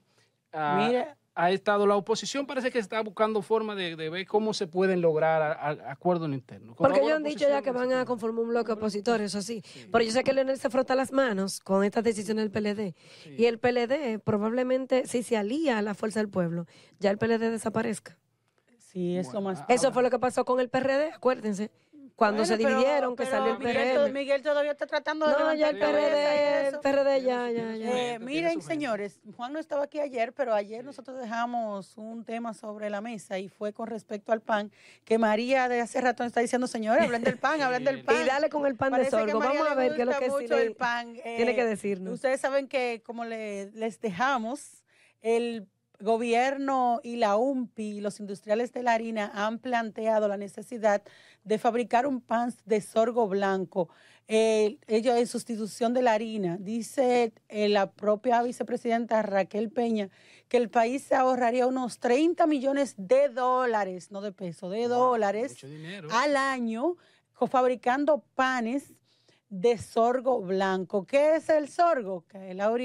ah, 0.52 0.86
Mira, 0.86 1.16
ha 1.36 1.50
estado 1.50 1.86
la 1.86 1.96
oposición, 1.96 2.46
parece 2.46 2.70
que 2.70 2.78
está 2.78 3.00
buscando 3.02 3.42
forma 3.42 3.74
de, 3.74 3.96
de 3.96 4.08
ver 4.08 4.26
cómo 4.26 4.54
se 4.54 4.66
pueden 4.68 5.00
lograr 5.00 5.42
a- 5.42 5.52
a- 5.52 5.90
acuerdos 5.90 6.30
internos. 6.30 6.76
Porque 6.76 7.00
ellos 7.00 7.12
han 7.16 7.24
dicho 7.24 7.48
ya 7.48 7.60
que 7.60 7.72
van 7.72 7.92
a 7.92 8.04
conformar 8.04 8.44
un 8.44 8.50
bloque 8.50 8.72
opositor, 8.72 9.20
eso 9.20 9.42
sí. 9.42 9.62
Pero 9.90 10.04
yo 10.04 10.12
sé 10.12 10.22
que 10.22 10.32
Leonel 10.32 10.58
se 10.58 10.70
frota 10.70 10.94
las 10.94 11.10
manos 11.12 11.58
con 11.60 11.82
estas 11.82 12.04
decisiones 12.04 12.44
del 12.44 12.52
PLD. 12.52 12.94
Y 13.36 13.46
el 13.46 13.58
PLD 13.58 14.20
probablemente, 14.22 15.06
si 15.06 15.22
se 15.24 15.36
alía 15.36 15.78
a 15.78 15.82
la 15.82 15.94
fuerza 15.94 16.20
del 16.20 16.28
pueblo, 16.28 16.66
ya 17.00 17.10
el 17.10 17.18
PLD 17.18 17.50
desaparezca. 17.50 18.16
sí, 18.78 19.16
es 19.16 19.26
lo 19.26 19.32
Bueno, 19.40 19.48
más... 19.50 19.60
ah, 19.62 19.66
Eso 19.68 19.90
fue 19.92 20.02
lo 20.04 20.10
que 20.10 20.18
pasó 20.20 20.44
con 20.44 20.60
el 20.60 20.68
PRD, 20.68 21.10
acuérdense. 21.12 21.70
Cuando 22.16 22.42
Bueno, 22.42 22.56
se 22.56 22.62
pero- 22.62 22.68
dividieron, 22.78 23.16
que 23.16 23.24
pero 23.24 23.36
salió 23.36 23.52
el 23.54 23.58
PRM. 23.58 24.12
Miguel 24.12 24.40
todavía 24.42 24.70
está 24.70 24.86
tratando 24.86 25.26
de 25.26 25.32
No, 25.32 25.52
ya 25.52 25.70
el 25.70 25.78
PRD, 25.80 26.68
el 26.68 26.78
PRD 26.78 27.22
ya, 27.22 27.50
ya, 27.50 27.74
ya. 27.74 28.12
Eh, 28.14 28.18
miren, 28.20 28.62
señores, 28.62 29.18
Juan 29.36 29.52
no 29.52 29.58
estaba 29.58 29.82
aquí 29.84 29.98
ayer, 29.98 30.32
pero 30.32 30.54
ayer 30.54 30.84
nosotros 30.84 31.18
dejamos 31.20 31.98
un 31.98 32.24
tema 32.24 32.54
sobre 32.54 32.88
la 32.88 33.00
mesa 33.00 33.40
y 33.40 33.48
fue 33.48 33.72
con 33.72 33.88
respecto 33.88 34.30
al 34.30 34.40
pan, 34.40 34.70
que 35.04 35.18
María 35.18 35.68
de 35.68 35.80
hace 35.80 36.00
rato 36.00 36.22
está 36.22 36.38
diciendo, 36.40 36.68
señores, 36.68 37.02
hablen 37.02 37.24
del 37.24 37.36
pan, 37.38 37.60
hablen 37.60 37.82
del 37.84 38.04
pan. 38.04 38.16
Y 38.22 38.26
dale 38.28 38.48
con 38.48 38.64
el 38.64 38.76
pan 38.76 38.90
de 38.92 38.98
Parece 38.98 39.10
sorgo. 39.10 39.40
Vamos 39.40 39.68
a 39.68 39.74
ver 39.74 39.96
qué 39.96 40.02
es 40.02 40.06
lo 40.06 40.16
que 40.18 40.28
mucho 40.30 40.56
el 40.56 40.76
pan. 40.76 41.14
tiene 41.14 41.50
Eh, 41.50 41.54
que 41.56 41.64
decirnos. 41.64 42.14
Ustedes 42.14 42.40
saben 42.40 42.68
que 42.68 43.02
como 43.04 43.24
le- 43.24 43.72
les 43.72 44.00
dejamos, 44.00 44.84
el 45.20 45.66
gobierno 46.00 47.00
y 47.02 47.16
la 47.16 47.36
UMPI, 47.36 48.00
los 48.00 48.20
industriales 48.20 48.72
de 48.72 48.82
la 48.82 48.92
harina, 48.92 49.30
han 49.34 49.58
planteado 49.58 50.28
la 50.28 50.36
necesidad 50.36 51.02
de 51.44 51.58
fabricar 51.58 52.06
un 52.06 52.20
pan 52.20 52.52
de 52.64 52.80
sorgo 52.80 53.28
blanco. 53.28 53.88
Eh, 54.26 54.78
ello 54.86 55.14
en 55.14 55.26
sustitución 55.26 55.92
de 55.92 56.00
la 56.02 56.12
harina. 56.14 56.56
Dice 56.58 57.32
eh, 57.48 57.68
la 57.68 57.92
propia 57.92 58.42
vicepresidenta 58.42 59.20
Raquel 59.22 59.70
Peña 59.70 60.08
que 60.48 60.56
el 60.56 60.70
país 60.70 61.02
se 61.04 61.14
ahorraría 61.14 61.66
unos 61.66 61.98
30 62.00 62.46
millones 62.46 62.94
de 62.96 63.28
dólares, 63.28 64.10
no 64.10 64.20
de 64.22 64.32
pesos, 64.32 64.70
de 64.72 64.88
Wow, 64.88 64.96
dólares 64.96 65.56
al 66.10 66.36
año 66.36 66.96
fabricando 67.46 68.24
panes 68.34 68.94
de 69.50 69.76
sorgo 69.76 70.40
blanco. 70.40 71.04
¿Qué 71.06 71.36
es 71.36 71.48
el 71.50 71.68
sorgo? 71.68 72.24
Que 72.26 72.54
Laura 72.54 72.84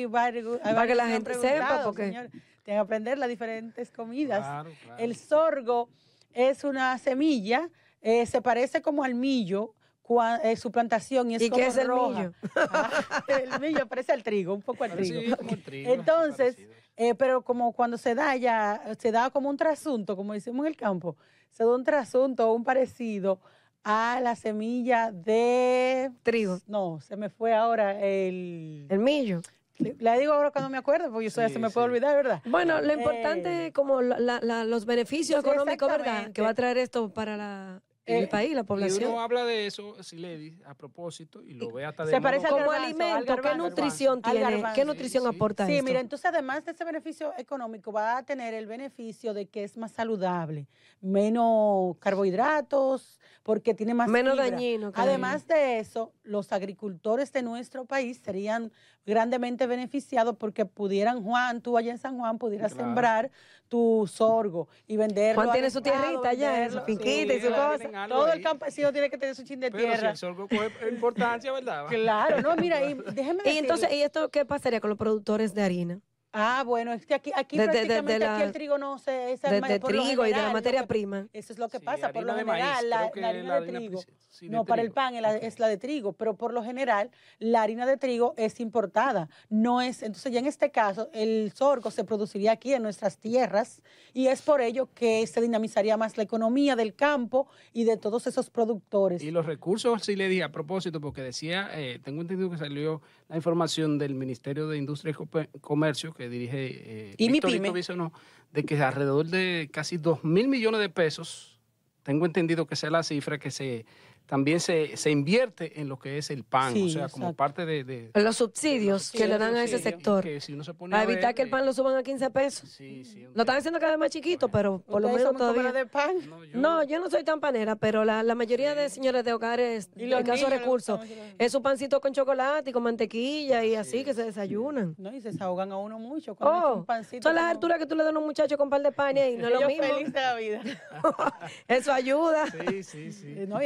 Para 0.62 0.86
que 0.88 0.96
la 0.96 1.08
gente 1.08 1.34
sepa, 1.36 1.82
porque- 1.86 2.08
señores. 2.08 2.32
Tienen 2.32 2.82
que 2.82 2.84
aprender 2.84 3.18
las 3.18 3.30
diferentes 3.30 3.90
comidas. 3.92 4.40
Claro, 4.42 4.72
claro. 4.84 5.04
El 5.04 5.16
sorgo 5.16 5.90
es 6.34 6.64
una 6.64 6.98
semilla, 6.98 7.70
eh, 8.02 8.26
se 8.26 8.42
parece 8.42 8.82
como 8.82 9.04
al 9.04 9.16
millo, 9.16 9.74
cua- 10.04 10.40
eh, 10.44 10.56
su 10.56 10.72
plantación 10.72 11.32
y 11.32 11.36
es 11.36 11.42
¿Y 11.44 11.50
como 11.50 11.62
qué 11.62 11.68
es 11.68 11.78
el 11.78 11.88
roja. 11.88 12.10
millo? 12.20 12.34
Ah, 12.56 12.90
el 13.28 13.60
millo 13.60 13.88
parece 13.88 14.12
al 14.12 14.24
trigo, 14.24 14.54
un 14.54 14.62
poco 14.62 14.84
al 14.84 14.92
trigo. 14.96 15.22
sí, 15.22 15.32
como 15.38 15.52
el 15.52 15.64
trigo, 15.64 15.92
Entonces, 15.94 16.58
eh, 16.98 17.16
pero 17.16 17.42
como 17.44 17.74
cuando 17.74 17.98
se 17.98 18.16
da 18.16 18.36
ya, 18.36 18.82
se 19.00 19.12
da 19.12 19.30
como 19.30 19.50
un 19.50 19.58
trasunto, 19.58 20.16
como 20.16 20.34
decimos 20.34 20.66
en 20.66 20.68
el 20.72 20.78
campo, 20.78 21.16
se 21.52 21.64
da 21.64 21.74
un 21.76 21.84
trasunto, 21.84 22.52
un 22.54 22.64
parecido 22.64 23.40
a 23.84 24.20
la 24.22 24.36
semilla 24.36 25.12
de... 25.12 26.12
Trigo. 26.24 26.60
No, 26.68 27.00
se 27.00 27.16
me 27.16 27.30
fue 27.30 27.54
ahora 27.54 27.98
el... 28.00 28.86
El 28.90 29.00
millo. 29.00 29.42
Le 29.78 30.20
digo 30.20 30.34
ahora 30.34 30.52
cuando 30.52 30.70
me 30.70 30.78
acuerdo, 30.78 31.10
porque 31.10 31.30
ya 31.30 31.48
Sí, 31.48 31.54
se 31.54 31.60
me 31.60 31.70
puede 31.70 31.86
sí. 31.88 31.90
olvidar, 31.92 32.14
¿verdad? 32.18 32.42
Bueno, 32.44 32.82
lo 32.82 32.90
Eh, 32.92 32.96
importante 32.96 33.72
como 33.72 34.02
la- 34.02 34.20
la- 34.20 34.40
la- 34.42 34.66
los 34.66 34.86
beneficios 34.86 35.42
Sí, 35.42 35.50
económicos, 35.50 35.88
¿verdad? 35.88 36.32
Que 36.34 36.42
va 36.42 36.50
a 36.50 36.54
traer 36.54 36.78
esto 36.78 37.10
para 37.14 37.38
la, 37.38 37.82
el 38.18 38.24
Eh, 38.24 38.28
país, 38.28 38.54
la 38.54 38.62
Y 38.62 38.64
población. 38.64 39.12
uno 39.12 39.22
habla 39.22 39.44
de 39.46 39.68
eso, 39.68 40.02
Siledi, 40.04 40.60
a 40.66 40.74
propósito, 40.76 41.44
y 41.44 41.54
lo 41.54 41.72
ve 41.72 41.86
hasta 41.86 42.06
de 42.06 42.12
Se 42.12 42.22
parece 42.22 42.48
al 42.48 42.54
Como 42.54 42.72
garbanzo, 42.72 42.80
al 42.80 42.86
alimento, 42.86 43.36
¿qué 43.36 43.42
garbanzo. 43.42 43.68
nutrición 43.70 44.22
Al 44.24 44.32
tiene? 44.32 44.40
garbanzo, 44.42 44.76
¿Qué 44.76 44.82
sí, 44.82 44.88
nutrición 44.88 45.24
sí. 45.24 45.30
aporta 45.30 45.66
Sí, 45.66 45.74
esto? 45.74 45.86
mira, 45.86 46.00
entonces 46.00 46.26
además 46.26 46.66
de 46.66 46.72
ese 46.72 46.84
beneficio 46.84 47.34
económico 47.38 47.92
va 47.92 48.18
a 48.18 48.24
tener 48.24 48.54
el 48.54 48.66
beneficio 48.68 49.34
de 49.34 49.48
que 49.48 49.64
es 49.64 49.78
más 49.78 49.92
saludable, 49.92 50.68
menos 51.02 51.98
carbohidratos, 52.00 53.20
porque 53.44 53.74
tiene 53.74 53.94
más 53.94 54.10
Menos 54.10 54.34
fibra. 54.34 54.50
dañino. 54.50 54.92
que 54.92 55.00
Además 55.02 55.48
de 55.48 55.80
eso, 55.80 56.14
los 56.24 56.52
agricultores 56.52 57.32
de 57.34 57.42
nuestro 57.44 57.86
país 57.86 58.20
serían 58.24 58.72
grandemente 59.06 59.66
beneficiados 59.68 60.36
porque 60.38 60.66
pudieran, 60.66 61.24
Juan, 61.24 61.62
tú 61.62 61.78
allá 61.78 61.92
en 61.92 61.98
San 61.98 62.18
Juan, 62.18 62.38
pudieras 62.38 62.74
Claro. 62.74 62.86
sembrar 62.88 63.32
tu 63.70 64.10
sorgo 64.12 64.68
y 64.88 64.98
venderlo. 64.98 65.42
Juan 65.42 65.54
tiene 65.54 65.70
su 65.70 65.82
tierrita 65.82 66.30
allá, 66.30 66.70
su 66.70 66.82
finquita 66.82 67.34
y 67.34 67.40
su 67.42 67.48
cosa. 67.48 68.08
Todo 68.10 68.32
el 68.34 68.42
campesino 68.42 68.92
tiene 68.92 69.10
que 69.10 69.18
tener 69.18 69.36
su 69.36 69.44
chin 69.44 69.60
de 69.60 69.72
Pero 69.72 69.84
si 69.84 69.90
tierra. 69.90 70.10
el 70.10 70.18
sorgo 70.18 70.48
coge 70.48 70.72
importancia, 70.90 71.52
¿verdad? 71.52 71.86
Claro, 71.88 72.42
no, 72.42 72.56
mira, 72.56 72.84
y 72.90 72.94
déjeme 73.14 73.44
Y 73.46 73.58
entonces, 73.60 73.92
¿y 73.94 74.02
esto 74.02 74.30
qué 74.30 74.44
pasaría 74.46 74.82
con 74.82 74.90
los 74.90 74.98
productores 74.98 75.54
de 75.54 75.62
harina? 75.62 76.02
Ah, 76.32 76.64
bueno, 76.64 76.94
es 76.94 77.08
que 77.08 77.16
aquí, 77.16 77.32
aquí 77.36 77.58
De- 77.58 77.66
de- 77.66 77.72
de- 77.74 77.80
de 77.80 77.86
prácticamente 77.88 78.20
la- 78.20 78.36
aquí 78.36 78.44
el 78.44 78.52
trigo 78.52 78.78
no 78.78 79.00
se... 79.00 79.32
es 79.32 79.42
De, 79.42 79.80
trigo 79.80 80.26
y 80.28 80.32
de 80.32 80.38
la 80.38 80.52
materia 80.54 80.82
que- 80.82 80.88
prima. 80.88 81.28
Eso 81.34 81.54
es 81.54 81.58
lo 81.58 81.70
que 81.70 81.80
Sí, 81.80 81.86
pasa, 81.86 82.14
por 82.14 82.22
lo 82.24 82.34
maíz, 82.34 82.46
general, 82.46 82.90
la, 82.90 83.00
harina 83.00 83.22
la 83.34 83.34
de 83.34 83.40
harina 83.40 83.80
trigo. 83.80 84.00
princi- 84.02 84.14
sí, 84.30 84.46
de 84.48 84.52
no, 84.52 84.64
para 84.64 84.84
el 84.84 84.92
pan 84.92 85.16
es 85.16 85.22
la, 85.24 85.32
Ok. 85.32 85.40
es 85.42 85.58
la 85.60 85.68
de 85.68 85.78
trigo, 85.78 86.14
pero 86.14 86.36
por 86.36 86.54
lo 86.54 86.64
general 86.64 87.10
la 87.40 87.64
harina 87.64 87.88
de 87.88 87.98
trigo 87.98 88.36
es 88.38 88.60
importada, 88.60 89.28
no 89.50 89.82
es, 89.82 90.04
entonces 90.04 90.32
ya 90.32 90.40
en 90.40 90.46
este 90.46 90.70
caso 90.70 91.10
el 91.14 91.52
sorgo 91.56 91.90
se 91.90 92.04
produciría 92.04 92.52
aquí 92.52 92.74
en 92.76 92.84
nuestras 92.84 93.18
tierras 93.18 93.82
y 94.14 94.28
es 94.28 94.44
por 94.44 94.62
ello 94.62 94.88
que 94.94 95.26
se 95.26 95.42
dinamizaría 95.42 95.98
más 95.98 96.16
la 96.16 96.24
economía 96.24 96.76
del 96.76 96.94
campo 96.94 97.48
y 97.74 97.86
de 97.86 97.98
todos 97.98 98.28
esos 98.28 98.52
productores. 98.52 99.24
Y 99.24 99.32
los 99.32 99.48
recursos, 99.48 100.04
sí 100.04 100.16
le 100.16 100.30
dije 100.30 100.44
a 100.44 100.52
propósito, 100.52 101.02
porque 101.02 101.24
decía, 101.24 101.72
eh, 101.74 102.00
tengo 102.04 102.22
entendido 102.22 102.52
que 102.52 102.58
salió 102.58 103.02
la 103.30 103.36
información 103.36 103.98
del 104.00 104.16
Ministerio 104.16 104.68
de 104.68 104.78
Industria 104.78 105.12
y 105.12 105.60
Comercio 105.60 106.14
que 106.14 106.28
dirige 106.30 107.12
eh, 107.12 107.16
Y 107.18 107.28
mi 107.28 107.34
Víctor 107.34 107.52
pyme. 107.52 107.68
Hito 107.68 107.74
Bisonó, 107.74 108.14
de 108.52 108.66
que 108.66 108.82
alrededor 108.82 109.28
de 109.28 109.70
casi 109.72 109.98
2 109.98 110.24
mil 110.24 110.48
millones 110.48 110.82
de 110.82 110.90
pesos, 110.90 111.60
tengo 112.02 112.26
entendido 112.26 112.66
que 112.66 112.74
es 112.74 112.84
la 112.84 113.04
cifra 113.04 113.38
que 113.38 113.52
se 113.52 113.86
también 114.30 114.60
se, 114.60 114.96
se 114.96 115.10
invierte 115.10 115.82
en 115.82 115.90
lo 115.90 115.98
que 115.98 116.20
es 116.20 116.30
el 116.30 116.44
pan, 116.44 116.72
Sí, 116.74 116.86
o 116.86 116.90
sea, 116.90 117.10
como 117.10 117.26
exacto. 117.26 117.36
parte 117.38 117.66
de... 117.66 117.84
de- 117.84 118.12
Los 118.14 118.38
subsidios 118.38 119.12
que 119.12 119.28
le 119.28 119.38
dan 119.40 119.56
a 119.56 119.64
ese 119.64 119.80
sector. 119.80 120.24
que 120.24 120.40
si 120.40 120.54
uno 120.54 120.64
se 120.64 120.74
pone 120.76 120.92
Para 120.92 121.02
a 121.04 121.06
ver, 121.08 121.16
evitar 121.16 121.34
que 121.34 121.42
el 121.42 121.48
eh, 121.48 121.52
pan 121.52 121.66
lo 121.66 121.74
suban 121.74 121.96
a 121.96 122.04
15 122.04 122.30
pesos. 122.30 122.70
Sí, 122.70 123.04
sí. 123.04 123.26
Lo 123.34 123.42
están 123.42 123.58
haciendo 123.58 123.80
cada 123.80 123.94
vez 123.94 124.00
más 124.00 124.12
chiquito, 124.12 124.48
pero 124.50 124.80
por 124.80 125.02
lo 125.02 125.08
¿Ustedes 125.08 125.26
menos 125.26 125.38
todavía. 125.40 125.72
de 125.72 125.86
pan? 125.88 126.16
No, 126.30 126.44
yo- 126.46 126.60
No, 126.60 126.84
yo 126.84 127.00
no 127.00 127.10
soy 127.10 127.24
tan 127.24 127.40
panera, 127.40 127.76
pero 127.76 128.06
la, 128.06 128.22
la 128.22 128.36
mayoría 128.36 128.76
de 128.76 128.90
señores 128.90 129.24
de 129.24 129.34
hogares 129.34 129.90
Y 129.96 130.06
de 130.06 130.18
escasos 130.20 130.50
recursos 130.50 131.00
es 131.40 131.52
su 131.52 131.62
pancito 131.64 132.00
con 132.00 132.14
chocolate 132.14 132.70
y 132.70 132.74
con 132.74 132.84
mantequilla 132.84 133.66
y 133.66 133.74
así 133.76 134.04
que 134.04 134.14
se 134.14 134.24
desayunan. 134.26 134.94
No, 135.00 135.12
y 135.14 135.22
se 135.22 135.32
desahogan 135.32 135.72
a 135.72 135.78
uno 135.78 135.98
mucho. 135.98 136.38
Oh, 136.40 136.76
un 136.78 136.86
pancito 136.86 137.24
son 137.24 137.34
las 137.36 137.44
como- 137.46 137.52
alturas 137.52 137.80
que 137.80 137.86
tú 137.88 137.96
le 137.96 138.04
das 138.04 138.14
a 138.14 138.18
un 138.20 138.26
muchacho 138.26 138.58
con 138.58 138.68
un 138.68 138.70
par 138.70 138.82
de 138.84 138.92
panes 138.92 139.34
y 139.34 139.38
no 139.38 139.48
es 139.48 139.54
lo 139.60 139.68
mismo. 139.68 139.84
felices 139.84 140.14
de 140.14 140.22
la 140.22 140.36
vida. 140.36 140.62
Eso 141.68 141.92
ayuda. 141.92 142.46
Sí, 142.68 142.84
sí, 142.84 143.12
sí. 143.12 143.36
No, 143.48 143.62
y 143.62 143.66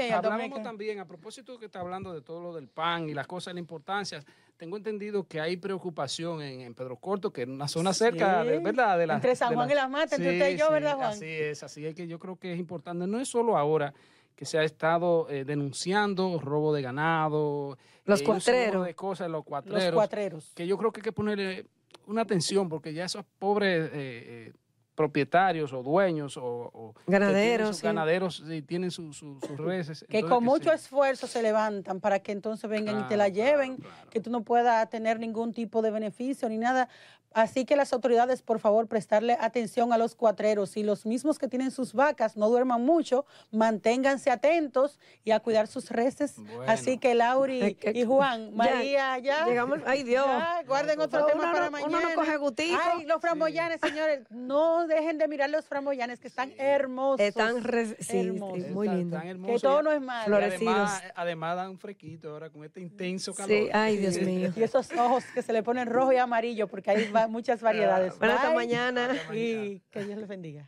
también- 0.62 0.99
a 0.99 1.06
propósito 1.06 1.58
que 1.58 1.66
está 1.66 1.80
hablando 1.80 2.14
de 2.14 2.22
todo 2.22 2.41
lo 2.41 2.54
del 2.54 2.68
pan 2.68 3.10
y 3.10 3.14
las 3.14 3.26
cosas, 3.28 3.54
la 3.54 3.60
importancia, 3.60 4.24
tengo 4.58 4.78
entendido 4.78 5.28
que 5.28 5.39
hay 5.41 5.58
preocupación 5.58 6.41
en, 6.41 6.62
en 6.62 6.74
Pedro 6.76 6.97
Corto, 6.97 7.32
que 7.34 7.41
es 7.43 7.47
una 7.47 7.68
zona 7.68 7.93
cerca, 7.93 8.43
de, 8.43 8.58
Sí, 8.58 8.64
¿verdad? 8.64 8.97
De 8.97 9.08
la, 9.08 9.16
entre 9.16 9.36
San 9.36 9.49
de 9.49 9.56
Juan 9.56 9.72
y 9.72 9.74
Las 9.74 9.89
Matas, 9.89 10.14
entre 10.20 10.34
usted 10.34 10.54
y 10.54 10.58
yo, 10.58 10.70
¿verdad, 10.72 10.95
Juan? 10.95 11.10
Así 11.12 11.26
es, 11.26 11.64
así 11.64 11.86
es 11.86 11.95
que 11.95 12.08
yo 12.08 12.20
creo 12.20 12.36
que 12.38 12.54
es 12.54 12.60
importante, 12.60 13.08
no 13.08 13.20
es 13.20 13.28
solo 13.28 13.58
ahora 13.58 13.93
que 14.36 14.45
se 14.45 14.58
ha 14.58 14.64
estado 14.64 15.30
eh, 15.30 15.45
denunciando 15.45 16.39
robo 16.39 16.74
de 16.74 16.82
ganado, 16.82 17.78
Los 18.06 18.22
eh, 18.22 18.24
cuatreros. 18.24 18.86
de 18.86 18.95
cosas, 18.95 19.28
los 19.30 19.39
Los 19.39 19.45
cuatreros, 19.45 19.93
cuatreros. 19.93 20.51
que 20.56 20.66
yo 20.68 20.78
creo 20.78 20.91
que 20.91 20.99
hay 21.01 21.04
que 21.04 21.12
ponerle 21.12 21.66
una 22.08 22.22
atención, 22.22 22.68
porque 22.70 22.93
ya 22.93 23.06
esos 23.06 23.24
pobres... 23.39 23.86
eh, 23.88 23.89
eh, 23.93 24.54
propietarios 24.96 25.74
o 25.74 25.82
dueños 25.84 26.38
o, 26.38 26.44
o 26.46 26.94
que 26.94 27.02
tienen 27.06 27.22
Ganaderos, 27.28 27.68
sus 27.70 27.78
sí. 27.78 27.84
ganaderos 27.86 28.44
y 28.48 28.62
tienen 28.62 28.91
su- 28.91 29.12
su- 29.14 29.39
sus 29.39 29.58
reses. 29.58 30.06
que 30.10 30.20
entonces 30.20 30.36
con 30.36 30.44
mucho 30.44 30.70
se- 30.70 30.76
esfuerzo 30.76 31.28
se 31.28 31.41
levantan 31.41 32.00
para 32.00 32.20
que 32.20 32.32
entonces 32.32 32.70
vengan 32.70 33.00
y 33.00 33.04
te 33.08 33.18
la 33.18 33.28
lleven, 33.30 33.78
claro, 33.78 33.94
claro. 33.96 34.10
que 34.10 34.20
tú 34.20 34.30
no 34.30 34.44
puedas 34.44 34.89
tener 34.89 35.20
ningún 35.20 35.54
tipo 35.54 35.82
de 35.82 35.91
beneficio 35.91 36.48
ni 36.50 36.58
nada. 36.58 36.89
Así 37.34 37.66
que 37.66 37.76
las 37.76 37.94
autoridades, 37.94 38.42
por 38.42 38.60
favor, 38.60 38.88
prestarle 38.88 39.38
atención 39.40 39.92
a 39.94 39.98
los 39.98 40.16
cuatreros 40.16 40.78
y 40.78 40.84
los 40.84 41.06
mismos 41.06 41.40
que 41.40 41.48
tienen 41.48 41.72
sus 41.72 41.94
vacas 41.94 42.38
no 42.38 42.50
duerman 42.50 42.84
mucho, 42.84 43.26
manténganse 43.52 44.30
atentos 44.30 45.00
y 45.24 45.32
a 45.32 45.40
cuidar 45.40 45.68
sus 45.68 45.90
reses. 45.90 46.36
Bueno. 46.38 46.64
Así 46.68 46.98
que 46.98 47.16
Lauri 47.16 47.78
y 47.94 48.04
Juan, 48.04 48.50
ya, 48.52 48.56
María, 48.56 49.18
ya. 49.20 49.46
Llegamos, 49.46 49.80
ay 49.86 50.04
Dios. 50.04 50.26
Ya, 50.26 50.64
guarden 50.68 51.00
otro 51.00 51.20
Uno 51.20 51.28
tema 51.28 51.46
no- 51.46 51.52
para 51.54 51.68
uno 51.70 51.72
mañana. 51.72 52.10
no 52.10 52.16
coge 52.16 52.38
gustico. 52.38 52.80
Ay, 52.84 53.06
los 53.06 53.20
framboyanes, 53.22 53.80
señores, 53.82 54.22
no 54.30 54.88
dejen 54.88 55.18
de 55.18 55.28
mirar 55.28 55.50
los 55.50 55.66
framboyanes 55.66 56.20
que 56.20 56.28
están 56.28 56.52
hermosos. 56.58 57.20
Están 57.22 57.64
re- 57.64 57.96
sí, 58.00 58.20
hermosos. 58.20 58.70
muy 58.70 58.88
Tan- 58.88 58.98
lindo. 58.98 59.18
tan 59.18 59.44
Que 59.44 59.60
todo 59.60 59.82
no 59.84 59.92
es 59.92 60.02
malo. 60.02 60.26
Florecidos. 60.26 60.74
Además, 60.74 61.04
además 61.16 61.56
dan 61.56 61.70
un 61.72 61.80
fresquito 61.80 62.30
ahora 62.32 62.50
con 62.50 62.64
este 62.64 62.80
intenso 62.82 63.34
calor. 63.34 63.50
Sí, 63.50 63.70
ay 63.74 63.98
Dios 63.98 64.18
mío. 64.20 64.52
Y 64.56 64.64
esos 64.64 64.92
ojos 64.94 65.24
que 65.34 65.42
se 65.42 65.52
le 65.54 65.64
ponen 65.64 65.88
rojo 65.88 66.12
y 66.14 66.18
amarillo, 66.18 66.68
porque 66.68 66.92
hay 66.92 67.12
va- 67.12 67.23
muchas 67.28 67.62
variedades. 67.62 68.14
Ah, 68.14 68.18
bueno, 68.20 68.34
hasta 68.36 68.54
mañana. 68.54 69.10
Y 69.34 69.82
que 69.92 70.04
Dios 70.04 70.18
les 70.18 70.28
bendiga. 70.28 70.68